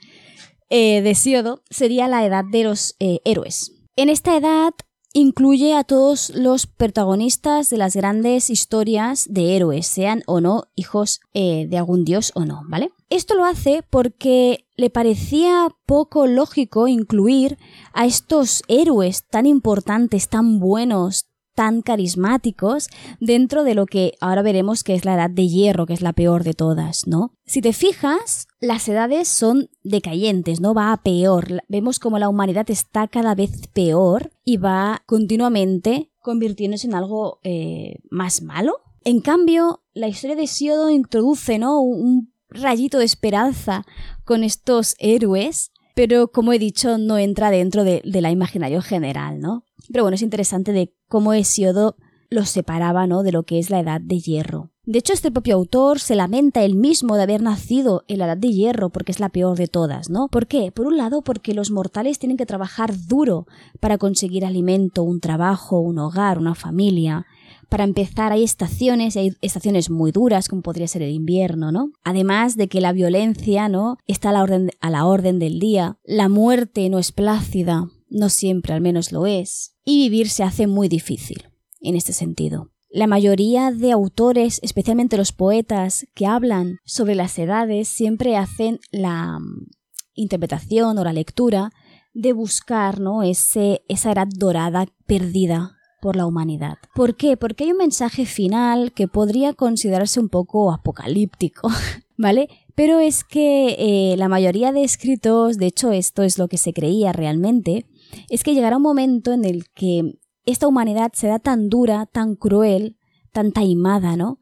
eh, 0.70 1.02
de 1.02 1.10
Hesíodo 1.10 1.62
sería 1.68 2.08
la 2.08 2.24
edad 2.24 2.44
de 2.50 2.64
los 2.64 2.96
eh, 2.98 3.20
héroes. 3.24 3.72
En 3.96 4.08
esta 4.08 4.36
edad 4.36 4.72
incluye 5.12 5.74
a 5.74 5.84
todos 5.84 6.30
los 6.30 6.66
protagonistas 6.66 7.70
de 7.70 7.76
las 7.76 7.96
grandes 7.96 8.50
historias 8.50 9.26
de 9.28 9.56
héroes, 9.56 9.86
sean 9.86 10.22
o 10.26 10.40
no 10.40 10.64
hijos 10.76 11.20
eh, 11.34 11.66
de 11.68 11.78
algún 11.78 12.04
dios 12.04 12.32
o 12.34 12.44
no, 12.44 12.62
¿vale? 12.68 12.90
Esto 13.08 13.34
lo 13.34 13.44
hace 13.44 13.82
porque 13.88 14.66
le 14.76 14.88
parecía 14.88 15.68
poco 15.84 16.26
lógico 16.26 16.86
incluir 16.86 17.58
a 17.92 18.06
estos 18.06 18.62
héroes 18.68 19.24
tan 19.28 19.46
importantes, 19.46 20.28
tan 20.28 20.60
buenos, 20.60 21.26
tan 21.60 21.82
carismáticos 21.82 22.88
dentro 23.20 23.64
de 23.64 23.74
lo 23.74 23.84
que 23.84 24.14
ahora 24.18 24.40
veremos 24.40 24.82
que 24.82 24.94
es 24.94 25.04
la 25.04 25.12
edad 25.12 25.28
de 25.28 25.46
hierro, 25.46 25.84
que 25.84 25.92
es 25.92 26.00
la 26.00 26.14
peor 26.14 26.42
de 26.42 26.54
todas, 26.54 27.06
¿no? 27.06 27.34
Si 27.44 27.60
te 27.60 27.74
fijas, 27.74 28.48
las 28.60 28.88
edades 28.88 29.28
son 29.28 29.68
decayentes, 29.82 30.62
¿no? 30.62 30.72
Va 30.72 30.90
a 30.90 31.02
peor. 31.02 31.62
Vemos 31.68 31.98
como 31.98 32.18
la 32.18 32.30
humanidad 32.30 32.70
está 32.70 33.08
cada 33.08 33.34
vez 33.34 33.66
peor 33.74 34.32
y 34.42 34.56
va 34.56 35.02
continuamente 35.04 36.10
convirtiéndose 36.20 36.86
en 36.86 36.94
algo 36.94 37.40
eh, 37.42 37.96
más 38.10 38.40
malo. 38.40 38.78
En 39.04 39.20
cambio, 39.20 39.82
la 39.92 40.08
historia 40.08 40.36
de 40.36 40.46
Siodo 40.46 40.88
introduce, 40.88 41.58
¿no? 41.58 41.82
Un 41.82 42.32
rayito 42.48 43.00
de 43.00 43.04
esperanza 43.04 43.84
con 44.24 44.44
estos 44.44 44.94
héroes, 44.98 45.72
pero 45.94 46.28
como 46.28 46.54
he 46.54 46.58
dicho, 46.58 46.96
no 46.96 47.18
entra 47.18 47.50
dentro 47.50 47.84
de, 47.84 48.00
de 48.02 48.22
la 48.22 48.30
imaginario 48.30 48.80
general, 48.80 49.40
¿no? 49.40 49.66
Pero 49.92 50.04
bueno, 50.04 50.14
es 50.14 50.22
interesante 50.22 50.72
de 50.72 50.94
cómo 51.08 51.32
Hesiodo 51.32 51.96
los 52.30 52.48
separaba 52.48 53.06
¿no? 53.06 53.22
de 53.22 53.32
lo 53.32 53.42
que 53.42 53.58
es 53.58 53.70
la 53.70 53.80
edad 53.80 54.00
de 54.00 54.20
hierro. 54.20 54.70
De 54.84 54.98
hecho, 54.98 55.12
este 55.12 55.30
propio 55.30 55.56
autor 55.56 56.00
se 56.00 56.14
lamenta 56.14 56.64
él 56.64 56.74
mismo 56.74 57.16
de 57.16 57.22
haber 57.24 57.42
nacido 57.42 58.04
en 58.08 58.18
la 58.18 58.24
edad 58.24 58.36
de 58.36 58.48
hierro 58.48 58.90
porque 58.90 59.12
es 59.12 59.20
la 59.20 59.28
peor 59.28 59.56
de 59.56 59.68
todas, 59.68 60.10
¿no? 60.10 60.28
¿Por 60.28 60.46
qué? 60.46 60.72
Por 60.72 60.86
un 60.86 60.96
lado, 60.96 61.22
porque 61.22 61.54
los 61.54 61.70
mortales 61.70 62.18
tienen 62.18 62.36
que 62.36 62.46
trabajar 62.46 62.92
duro 63.06 63.46
para 63.78 63.98
conseguir 63.98 64.44
alimento, 64.44 65.02
un 65.02 65.20
trabajo, 65.20 65.80
un 65.80 65.98
hogar, 65.98 66.38
una 66.38 66.54
familia. 66.54 67.26
Para 67.68 67.84
empezar, 67.84 68.32
hay 68.32 68.42
estaciones, 68.42 69.16
hay 69.16 69.36
estaciones 69.42 69.90
muy 69.90 70.10
duras, 70.10 70.48
como 70.48 70.62
podría 70.62 70.88
ser 70.88 71.02
el 71.02 71.12
invierno, 71.12 71.70
¿no? 71.70 71.92
Además 72.02 72.56
de 72.56 72.68
que 72.68 72.80
la 72.80 72.92
violencia, 72.92 73.68
¿no? 73.68 73.96
Está 74.08 74.30
a 74.30 74.32
la 74.32 74.42
orden, 74.42 74.70
a 74.80 74.90
la 74.90 75.04
orden 75.06 75.38
del 75.38 75.60
día. 75.60 75.98
La 76.04 76.28
muerte 76.28 76.88
no 76.88 76.98
es 76.98 77.12
plácida, 77.12 77.86
no 78.10 78.28
siempre 78.28 78.74
al 78.74 78.80
menos 78.80 79.12
lo 79.12 79.26
es, 79.26 79.76
y 79.84 80.08
vivir 80.08 80.28
se 80.28 80.42
hace 80.42 80.66
muy 80.66 80.88
difícil 80.88 81.48
en 81.80 81.96
este 81.96 82.12
sentido. 82.12 82.70
La 82.92 83.06
mayoría 83.06 83.70
de 83.70 83.92
autores, 83.92 84.58
especialmente 84.62 85.16
los 85.16 85.32
poetas 85.32 86.06
que 86.14 86.26
hablan 86.26 86.78
sobre 86.84 87.14
las 87.14 87.38
edades, 87.38 87.88
siempre 87.88 88.36
hacen 88.36 88.80
la 88.90 89.38
mm, 89.38 89.68
interpretación 90.14 90.98
o 90.98 91.04
la 91.04 91.12
lectura 91.12 91.70
de 92.12 92.32
buscar 92.32 92.98
¿no? 92.98 93.22
Ese, 93.22 93.82
esa 93.88 94.10
edad 94.10 94.26
dorada 94.34 94.86
perdida 95.06 95.76
por 96.00 96.16
la 96.16 96.26
humanidad. 96.26 96.78
¿Por 96.94 97.16
qué? 97.16 97.36
Porque 97.36 97.64
hay 97.64 97.72
un 97.72 97.78
mensaje 97.78 98.26
final 98.26 98.92
que 98.92 99.06
podría 99.06 99.52
considerarse 99.52 100.18
un 100.18 100.28
poco 100.28 100.72
apocalíptico, 100.72 101.68
¿vale? 102.16 102.48
Pero 102.74 102.98
es 102.98 103.22
que 103.22 103.76
eh, 103.78 104.16
la 104.16 104.28
mayoría 104.28 104.72
de 104.72 104.82
escritos, 104.82 105.58
de 105.58 105.66
hecho 105.66 105.92
esto 105.92 106.22
es 106.22 106.38
lo 106.38 106.48
que 106.48 106.56
se 106.56 106.72
creía 106.72 107.12
realmente, 107.12 107.86
es 108.28 108.42
que 108.42 108.54
llegará 108.54 108.76
un 108.76 108.82
momento 108.82 109.32
en 109.32 109.44
el 109.44 109.68
que 109.70 110.18
esta 110.44 110.66
humanidad 110.66 111.12
será 111.14 111.38
tan 111.38 111.68
dura, 111.68 112.06
tan 112.06 112.34
cruel, 112.34 112.96
tan 113.32 113.52
taimada, 113.52 114.16
¿no? 114.16 114.38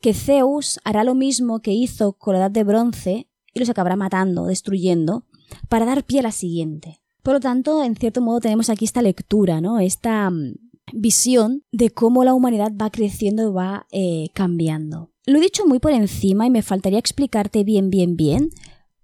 Que 0.00 0.14
Zeus 0.14 0.80
hará 0.84 1.04
lo 1.04 1.14
mismo 1.14 1.60
que 1.60 1.72
hizo 1.72 2.14
con 2.14 2.34
la 2.34 2.40
edad 2.40 2.50
de 2.50 2.64
bronce 2.64 3.28
y 3.52 3.60
los 3.60 3.68
acabará 3.68 3.96
matando, 3.96 4.46
destruyendo, 4.46 5.26
para 5.68 5.84
dar 5.84 6.04
pie 6.04 6.20
a 6.20 6.24
la 6.24 6.32
siguiente. 6.32 7.00
Por 7.22 7.34
lo 7.34 7.40
tanto, 7.40 7.82
en 7.82 7.96
cierto 7.96 8.22
modo 8.22 8.40
tenemos 8.40 8.70
aquí 8.70 8.84
esta 8.84 9.02
lectura, 9.02 9.60
¿no? 9.60 9.78
Esta 9.78 10.30
mm, 10.30 10.54
visión 10.94 11.64
de 11.72 11.90
cómo 11.90 12.24
la 12.24 12.32
humanidad 12.32 12.72
va 12.80 12.90
creciendo 12.90 13.52
va 13.52 13.86
eh, 13.90 14.28
cambiando. 14.32 15.10
Lo 15.26 15.38
he 15.38 15.42
dicho 15.42 15.66
muy 15.66 15.78
por 15.80 15.92
encima 15.92 16.46
y 16.46 16.50
me 16.50 16.62
faltaría 16.62 16.98
explicarte 16.98 17.62
bien, 17.62 17.90
bien, 17.90 18.16
bien 18.16 18.50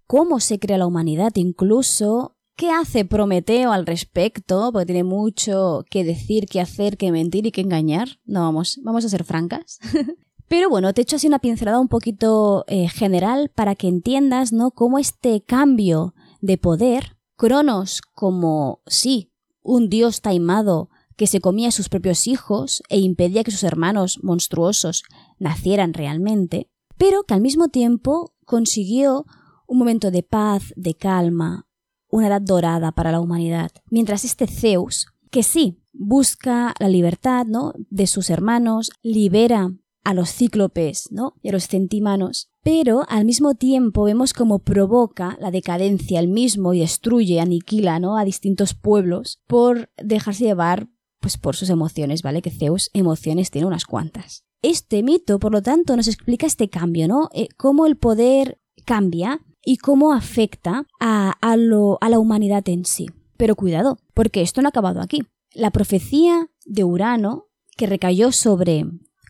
cómo 0.07 0.41
se 0.41 0.59
crea 0.59 0.79
la 0.79 0.87
humanidad, 0.87 1.33
incluso 1.35 2.36
¿Qué 2.57 2.71
hace 2.71 3.05
Prometeo 3.05 3.71
al 3.71 3.85
respecto? 3.85 4.71
Porque 4.73 4.87
tiene 4.87 5.05
mucho 5.05 5.85
que 5.90 6.05
decir, 6.05 6.47
que 6.47 6.62
hacer, 6.62 6.97
que 6.97 7.12
mentir 7.12 7.47
y 7.47 7.53
que 7.53 7.61
engañar. 7.61 8.09
No, 8.25 8.40
vamos, 8.40 8.81
vamos 8.83 9.05
a 9.05 9.11
ser 9.11 9.25
francas. 9.25 9.79
Pero 10.49 10.71
bueno, 10.71 10.95
te 10.95 11.01
he 11.01 11.03
hecho 11.03 11.16
así 11.16 11.27
una 11.27 11.40
pincelada 11.40 11.79
un 11.79 11.88
poquito 11.88 12.64
eh, 12.69 12.88
general 12.88 13.51
para 13.55 13.75
que 13.75 13.88
entiendas, 13.88 14.55
¿no? 14.55 14.71
Cómo 14.71 14.99
este 14.99 15.42
cambio 15.42 16.14
de 16.40 16.57
poder, 16.57 17.19
Cronos 17.37 18.01
como, 18.14 18.81
sí, 18.87 19.33
un 19.62 19.90
dios 19.90 20.23
taimado 20.23 20.88
que 21.16 21.27
se 21.27 21.40
comía 21.40 21.69
a 21.69 21.73
sus 21.73 21.90
propios 21.90 22.27
hijos 22.27 22.83
e 22.88 22.99
impedía 22.99 23.45
que 23.45 23.51
sus 23.51 23.64
hermanos 23.64 24.21
monstruosos 24.23 25.03
nacieran 25.38 25.92
realmente, 25.92 26.71
pero 26.97 27.25
que 27.25 27.35
al 27.35 27.42
mismo 27.42 27.69
tiempo 27.69 28.35
consiguió 28.47 29.27
un 29.66 29.79
momento 29.79 30.11
de 30.11 30.23
paz, 30.23 30.73
de 30.77 30.95
calma, 30.95 31.66
una 32.09 32.29
edad 32.29 32.40
dorada 32.40 32.92
para 32.92 33.12
la 33.12 33.21
humanidad. 33.21 33.71
Mientras 33.90 34.25
este 34.25 34.47
Zeus, 34.47 35.07
que 35.31 35.42
sí, 35.42 35.79
busca 35.92 36.75
la 36.79 36.88
libertad, 36.88 37.47
¿no? 37.47 37.73
de 37.90 38.07
sus 38.07 38.31
hermanos, 38.31 38.90
libera 39.03 39.73
a 40.05 40.14
los 40.14 40.31
cíclopes, 40.31 41.09
¿no? 41.11 41.35
y 41.42 41.49
a 41.49 41.53
los 41.53 41.66
centimanos, 41.66 42.49
pero 42.62 43.05
al 43.09 43.25
mismo 43.25 43.55
tiempo 43.55 44.05
vemos 44.05 44.33
cómo 44.33 44.61
provoca 44.61 45.37
la 45.40 45.51
decadencia 45.51 46.21
el 46.21 46.29
mismo 46.29 46.75
y 46.75 46.81
destruye, 46.81 47.40
aniquila, 47.40 47.99
¿no? 47.99 48.16
a 48.16 48.25
distintos 48.25 48.75
pueblos 48.75 49.40
por 49.47 49.90
dejarse 49.97 50.45
llevar 50.45 50.88
pues 51.21 51.38
por 51.38 51.57
sus 51.57 51.71
emociones, 51.71 52.23
¿vale? 52.23 52.40
Que 52.40 52.51
Zeus 52.51 52.90
emociones 52.92 53.51
tiene 53.51 53.66
unas 53.66 53.85
cuantas. 53.85 54.45
Este 54.62 55.03
mito, 55.03 55.38
por 55.38 55.51
lo 55.51 55.62
tanto, 55.62 55.97
nos 55.97 56.09
explica 56.09 56.47
este 56.47 56.69
cambio, 56.69 57.09
¿no? 57.09 57.31
Eh, 57.33 57.49
cómo 57.57 57.87
el 57.87 57.97
poder 57.97 58.61
cambia 58.85 59.40
y 59.67 59.79
cómo 59.79 60.13
afecta 60.13 60.87
a, 61.01 61.33
a, 61.41 61.57
lo, 61.57 61.99
a 62.01 62.09
la 62.09 62.21
humanidad 62.21 62.67
en 62.69 62.85
sí. 62.85 63.09
Pero 63.37 63.57
cuidado, 63.57 63.99
porque 64.15 64.41
esto 64.41 64.63
no 64.63 64.69
ha 64.69 64.71
acabado 64.71 65.03
aquí. 65.03 65.25
La 65.53 65.73
profecía 65.73 66.49
de 66.65 66.85
Urano, 66.85 67.49
que 67.77 67.87
recayó 67.87 68.31
sobre 68.31 68.85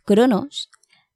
Cronos, 0.05 0.71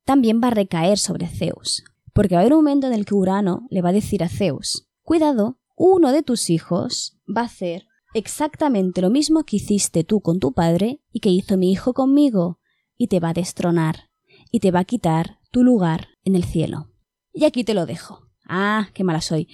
también 0.07 0.41
va 0.43 0.49
a 0.49 0.53
recaer 0.53 0.99
sobre 0.99 1.29
Zeus. 1.29 1.85
Porque 2.15 2.35
va 2.35 2.41
a 2.41 2.43
haber 2.43 2.55
un 2.55 2.61
momento 2.61 2.87
en 2.87 2.95
el 2.95 3.05
que 3.05 3.15
Urano 3.15 3.67
le 3.69 3.83
va 3.83 3.91
a 3.91 3.93
decir 3.93 4.25
a 4.25 4.29
Zeus, 4.31 4.89
cuidado, 5.03 5.61
uno 5.77 6.13
de 6.13 6.23
tus 6.23 6.49
hijos 6.49 7.19
va 7.29 7.43
a 7.43 7.45
hacer 7.45 7.87
exactamente 8.15 9.03
lo 9.03 9.11
mismo 9.11 9.45
que 9.45 9.57
hiciste 9.57 10.03
tú 10.03 10.23
con 10.23 10.41
tu 10.41 10.53
padre 10.53 11.03
y 11.13 11.21
que 11.21 11.29
hizo 11.29 11.59
mi 11.59 11.71
hijo 11.71 11.93
conmigo, 11.93 12.59
y 12.97 13.09
te 13.09 13.21
va 13.21 13.29
a 13.29 13.35
destronar, 13.35 14.09
y 14.51 14.61
te 14.61 14.71
va 14.71 14.81
a 14.81 14.85
quitar 14.85 15.39
tu 15.51 15.63
lugar 15.63 16.09
en 16.25 16.37
el 16.37 16.45
cielo. 16.45 16.89
Y 17.35 17.45
aquí 17.45 17.65
te 17.65 17.75
lo 17.75 17.85
dejo. 17.85 18.30
Ah, 18.53 18.89
qué 18.95 19.05
mala 19.05 19.21
soy. 19.21 19.47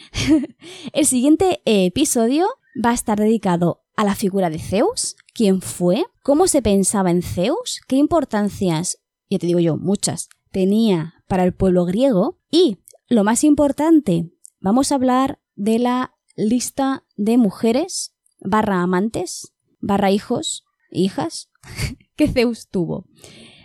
el 0.94 1.04
siguiente 1.04 1.60
episodio 1.66 2.46
va 2.82 2.90
a 2.90 2.94
estar 2.94 3.18
dedicado 3.18 3.84
a 3.94 4.04
la 4.04 4.14
figura 4.14 4.48
de 4.48 4.58
Zeus, 4.58 5.16
quién 5.34 5.60
fue, 5.60 6.06
cómo 6.22 6.46
se 6.46 6.62
pensaba 6.62 7.10
en 7.10 7.20
Zeus, 7.20 7.82
qué 7.88 7.96
importancias, 7.96 8.98
ya 9.28 9.38
te 9.38 9.46
digo 9.46 9.60
yo, 9.60 9.76
muchas, 9.76 10.30
tenía 10.50 11.14
para 11.28 11.44
el 11.44 11.52
pueblo 11.52 11.84
griego 11.84 12.40
y, 12.50 12.78
lo 13.06 13.22
más 13.22 13.44
importante, 13.44 14.32
vamos 14.60 14.90
a 14.90 14.94
hablar 14.94 15.40
de 15.56 15.78
la 15.78 16.14
lista 16.34 17.04
de 17.16 17.36
mujeres 17.36 18.14
barra 18.40 18.80
amantes 18.80 19.52
barra 19.78 20.10
hijos, 20.10 20.64
hijas, 20.90 21.50
que 22.16 22.28
Zeus 22.28 22.68
tuvo. 22.68 23.06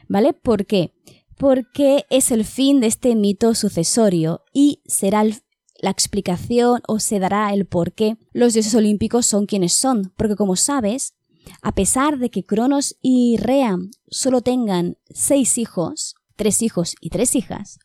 ¿Vale? 0.09 0.33
¿Por 0.33 0.65
qué? 0.65 0.93
Porque 1.41 2.05
es 2.11 2.29
el 2.29 2.45
fin 2.45 2.81
de 2.81 2.85
este 2.85 3.15
mito 3.15 3.55
sucesorio 3.55 4.43
y 4.53 4.83
será 4.85 5.23
la 5.23 5.89
explicación 5.89 6.83
o 6.87 6.99
se 6.99 7.17
dará 7.17 7.51
el 7.51 7.65
por 7.65 7.93
qué 7.93 8.15
los 8.31 8.53
dioses 8.53 8.75
olímpicos 8.75 9.25
son 9.25 9.47
quienes 9.47 9.73
son, 9.73 10.13
porque 10.17 10.35
como 10.35 10.55
sabes, 10.55 11.15
a 11.63 11.73
pesar 11.73 12.19
de 12.19 12.29
que 12.29 12.43
Cronos 12.43 12.95
y 13.01 13.37
Rea 13.37 13.75
solo 14.07 14.41
tengan 14.41 14.99
seis 15.09 15.57
hijos, 15.57 16.13
tres 16.35 16.61
hijos 16.61 16.93
y 17.01 17.09
tres 17.09 17.35
hijas, 17.35 17.79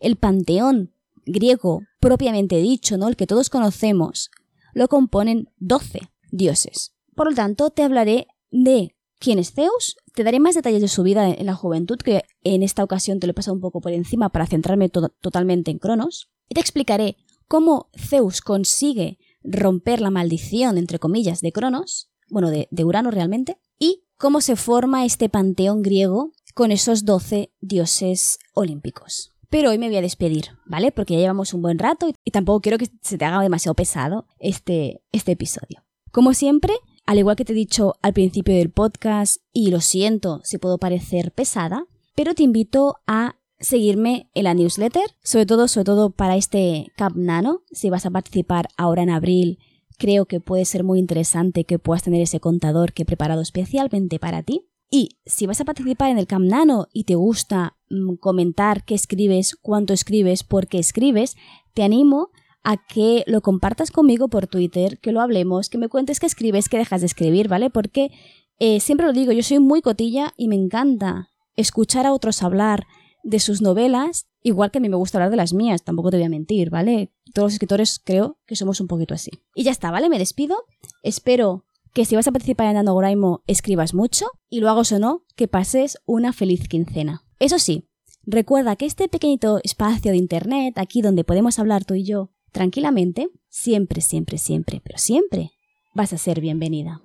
el 0.00 0.16
panteón 0.16 0.94
griego 1.26 1.82
propiamente 2.00 2.62
dicho, 2.62 2.96
¿no? 2.96 3.08
el 3.08 3.16
que 3.16 3.26
todos 3.26 3.50
conocemos, 3.50 4.30
lo 4.72 4.88
componen 4.88 5.50
doce 5.58 6.00
dioses. 6.30 6.94
Por 7.14 7.28
lo 7.28 7.34
tanto, 7.34 7.68
te 7.68 7.82
hablaré 7.82 8.26
de 8.50 8.96
quién 9.22 9.38
es 9.38 9.52
Zeus, 9.52 9.96
te 10.14 10.24
daré 10.24 10.40
más 10.40 10.56
detalles 10.56 10.82
de 10.82 10.88
su 10.88 11.04
vida 11.04 11.30
en 11.30 11.46
la 11.46 11.54
juventud, 11.54 11.96
que 11.96 12.24
en 12.42 12.62
esta 12.62 12.82
ocasión 12.82 13.20
te 13.20 13.26
lo 13.26 13.30
he 13.30 13.34
pasado 13.34 13.54
un 13.54 13.60
poco 13.60 13.80
por 13.80 13.92
encima 13.92 14.30
para 14.30 14.46
centrarme 14.46 14.88
totalmente 14.88 15.70
en 15.70 15.78
Cronos, 15.78 16.28
y 16.48 16.54
te 16.54 16.60
explicaré 16.60 17.16
cómo 17.46 17.88
Zeus 17.96 18.40
consigue 18.40 19.18
romper 19.44 20.00
la 20.00 20.10
maldición, 20.10 20.76
entre 20.76 20.98
comillas, 20.98 21.40
de 21.40 21.52
Cronos, 21.52 22.10
bueno, 22.28 22.50
de, 22.50 22.84
Urano 22.84 23.10
realmente, 23.12 23.58
y 23.78 24.04
cómo 24.18 24.40
se 24.40 24.56
forma 24.56 25.04
este 25.04 25.28
panteón 25.28 25.82
griego 25.82 26.32
con 26.54 26.72
esos 26.72 27.04
doce 27.04 27.52
dioses 27.60 28.38
olímpicos. 28.54 29.32
Pero 29.50 29.70
hoy 29.70 29.78
me 29.78 29.86
voy 29.86 29.98
a 29.98 30.02
despedir, 30.02 30.46
¿vale? 30.66 30.90
Porque 30.90 31.14
ya 31.14 31.20
llevamos 31.20 31.54
un 31.54 31.62
buen 31.62 31.78
rato 31.78 32.08
y, 32.24 32.30
tampoco 32.32 32.60
quiero 32.60 32.78
que 32.78 32.88
se 33.02 33.18
te 33.18 33.24
haga 33.24 33.40
demasiado 33.40 33.74
pesado 33.74 34.26
este, 34.38 35.02
este 35.12 35.32
episodio. 35.32 35.84
Como 36.10 36.34
siempre, 36.34 36.74
al 37.06 37.18
igual 37.18 37.36
que 37.36 37.44
te 37.44 37.52
he 37.52 37.56
dicho 37.56 37.94
al 38.02 38.12
principio 38.12 38.54
del 38.54 38.70
podcast, 38.70 39.38
y 39.52 39.70
lo 39.70 39.80
siento 39.80 40.40
si 40.44 40.58
puedo 40.58 40.78
parecer 40.78 41.32
pesada, 41.32 41.86
pero 42.14 42.34
te 42.34 42.42
invito 42.42 42.96
a 43.06 43.36
seguirme 43.58 44.28
en 44.34 44.44
la 44.44 44.54
newsletter, 44.54 45.04
sobre 45.22 45.46
todo, 45.46 45.68
sobre 45.68 45.84
todo 45.84 46.10
para 46.10 46.36
este 46.36 46.86
Camp 46.96 47.16
Nano, 47.16 47.62
si 47.70 47.90
vas 47.90 48.06
a 48.06 48.10
participar 48.10 48.68
ahora 48.76 49.02
en 49.02 49.10
abril, 49.10 49.58
creo 49.98 50.26
que 50.26 50.40
puede 50.40 50.64
ser 50.64 50.84
muy 50.84 50.98
interesante 50.98 51.64
que 51.64 51.78
puedas 51.78 52.02
tener 52.02 52.22
ese 52.22 52.40
contador 52.40 52.92
que 52.92 53.02
he 53.02 53.06
preparado 53.06 53.40
especialmente 53.40 54.18
para 54.18 54.42
ti. 54.42 54.66
Y 54.90 55.20
si 55.24 55.46
vas 55.46 55.60
a 55.60 55.64
participar 55.64 56.10
en 56.10 56.18
el 56.18 56.26
Camp 56.26 56.44
Nano 56.44 56.88
y 56.92 57.04
te 57.04 57.14
gusta 57.14 57.78
mm, 57.88 58.16
comentar 58.16 58.84
qué 58.84 58.94
escribes, 58.94 59.56
cuánto 59.62 59.94
escribes, 59.94 60.44
por 60.44 60.66
qué 60.66 60.78
escribes, 60.78 61.36
te 61.72 61.82
animo 61.82 62.30
a 62.64 62.76
que 62.76 63.24
lo 63.26 63.40
compartas 63.40 63.90
conmigo 63.90 64.28
por 64.28 64.46
Twitter, 64.46 64.98
que 64.98 65.12
lo 65.12 65.20
hablemos, 65.20 65.68
que 65.68 65.78
me 65.78 65.88
cuentes 65.88 66.20
qué 66.20 66.26
escribes, 66.26 66.68
qué 66.68 66.78
dejas 66.78 67.00
de 67.00 67.06
escribir, 67.06 67.48
¿vale? 67.48 67.70
Porque 67.70 68.10
eh, 68.58 68.80
siempre 68.80 69.06
lo 69.06 69.12
digo, 69.12 69.32
yo 69.32 69.42
soy 69.42 69.58
muy 69.58 69.82
cotilla 69.82 70.32
y 70.36 70.48
me 70.48 70.56
encanta 70.56 71.30
escuchar 71.56 72.06
a 72.06 72.12
otros 72.12 72.42
hablar 72.42 72.86
de 73.24 73.40
sus 73.40 73.62
novelas, 73.62 74.26
igual 74.42 74.70
que 74.70 74.78
a 74.78 74.80
mí 74.80 74.88
me 74.88 74.96
gusta 74.96 75.18
hablar 75.18 75.30
de 75.30 75.36
las 75.36 75.52
mías, 75.52 75.82
tampoco 75.84 76.10
te 76.10 76.16
voy 76.16 76.26
a 76.26 76.30
mentir, 76.30 76.70
¿vale? 76.70 77.12
Todos 77.34 77.46
los 77.46 77.52
escritores 77.54 78.00
creo 78.04 78.38
que 78.46 78.56
somos 78.56 78.80
un 78.80 78.88
poquito 78.88 79.14
así. 79.14 79.30
Y 79.54 79.64
ya 79.64 79.70
está, 79.70 79.90
¿vale? 79.90 80.08
Me 80.08 80.18
despido. 80.18 80.56
Espero 81.02 81.64
que 81.92 82.04
si 82.04 82.16
vas 82.16 82.26
a 82.26 82.32
participar 82.32 82.68
en 82.68 82.74
Dando 82.74 83.42
escribas 83.46 83.94
mucho 83.94 84.26
y 84.48 84.60
lo 84.60 84.70
hagas 84.70 84.92
o 84.92 84.98
no, 84.98 85.24
que 85.36 85.48
pases 85.48 85.98
una 86.06 86.32
feliz 86.32 86.68
quincena. 86.68 87.24
Eso 87.38 87.58
sí, 87.58 87.88
recuerda 88.24 88.76
que 88.76 88.86
este 88.86 89.08
pequeñito 89.08 89.60
espacio 89.62 90.12
de 90.12 90.18
internet, 90.18 90.78
aquí 90.78 91.02
donde 91.02 91.24
podemos 91.24 91.58
hablar 91.58 91.84
tú 91.84 91.94
y 91.94 92.04
yo, 92.04 92.30
tranquilamente, 92.52 93.28
siempre, 93.48 94.00
siempre, 94.00 94.38
siempre, 94.38 94.80
pero 94.84 94.98
siempre 94.98 95.50
vas 95.94 96.12
a 96.12 96.18
ser 96.18 96.40
bienvenida. 96.40 97.02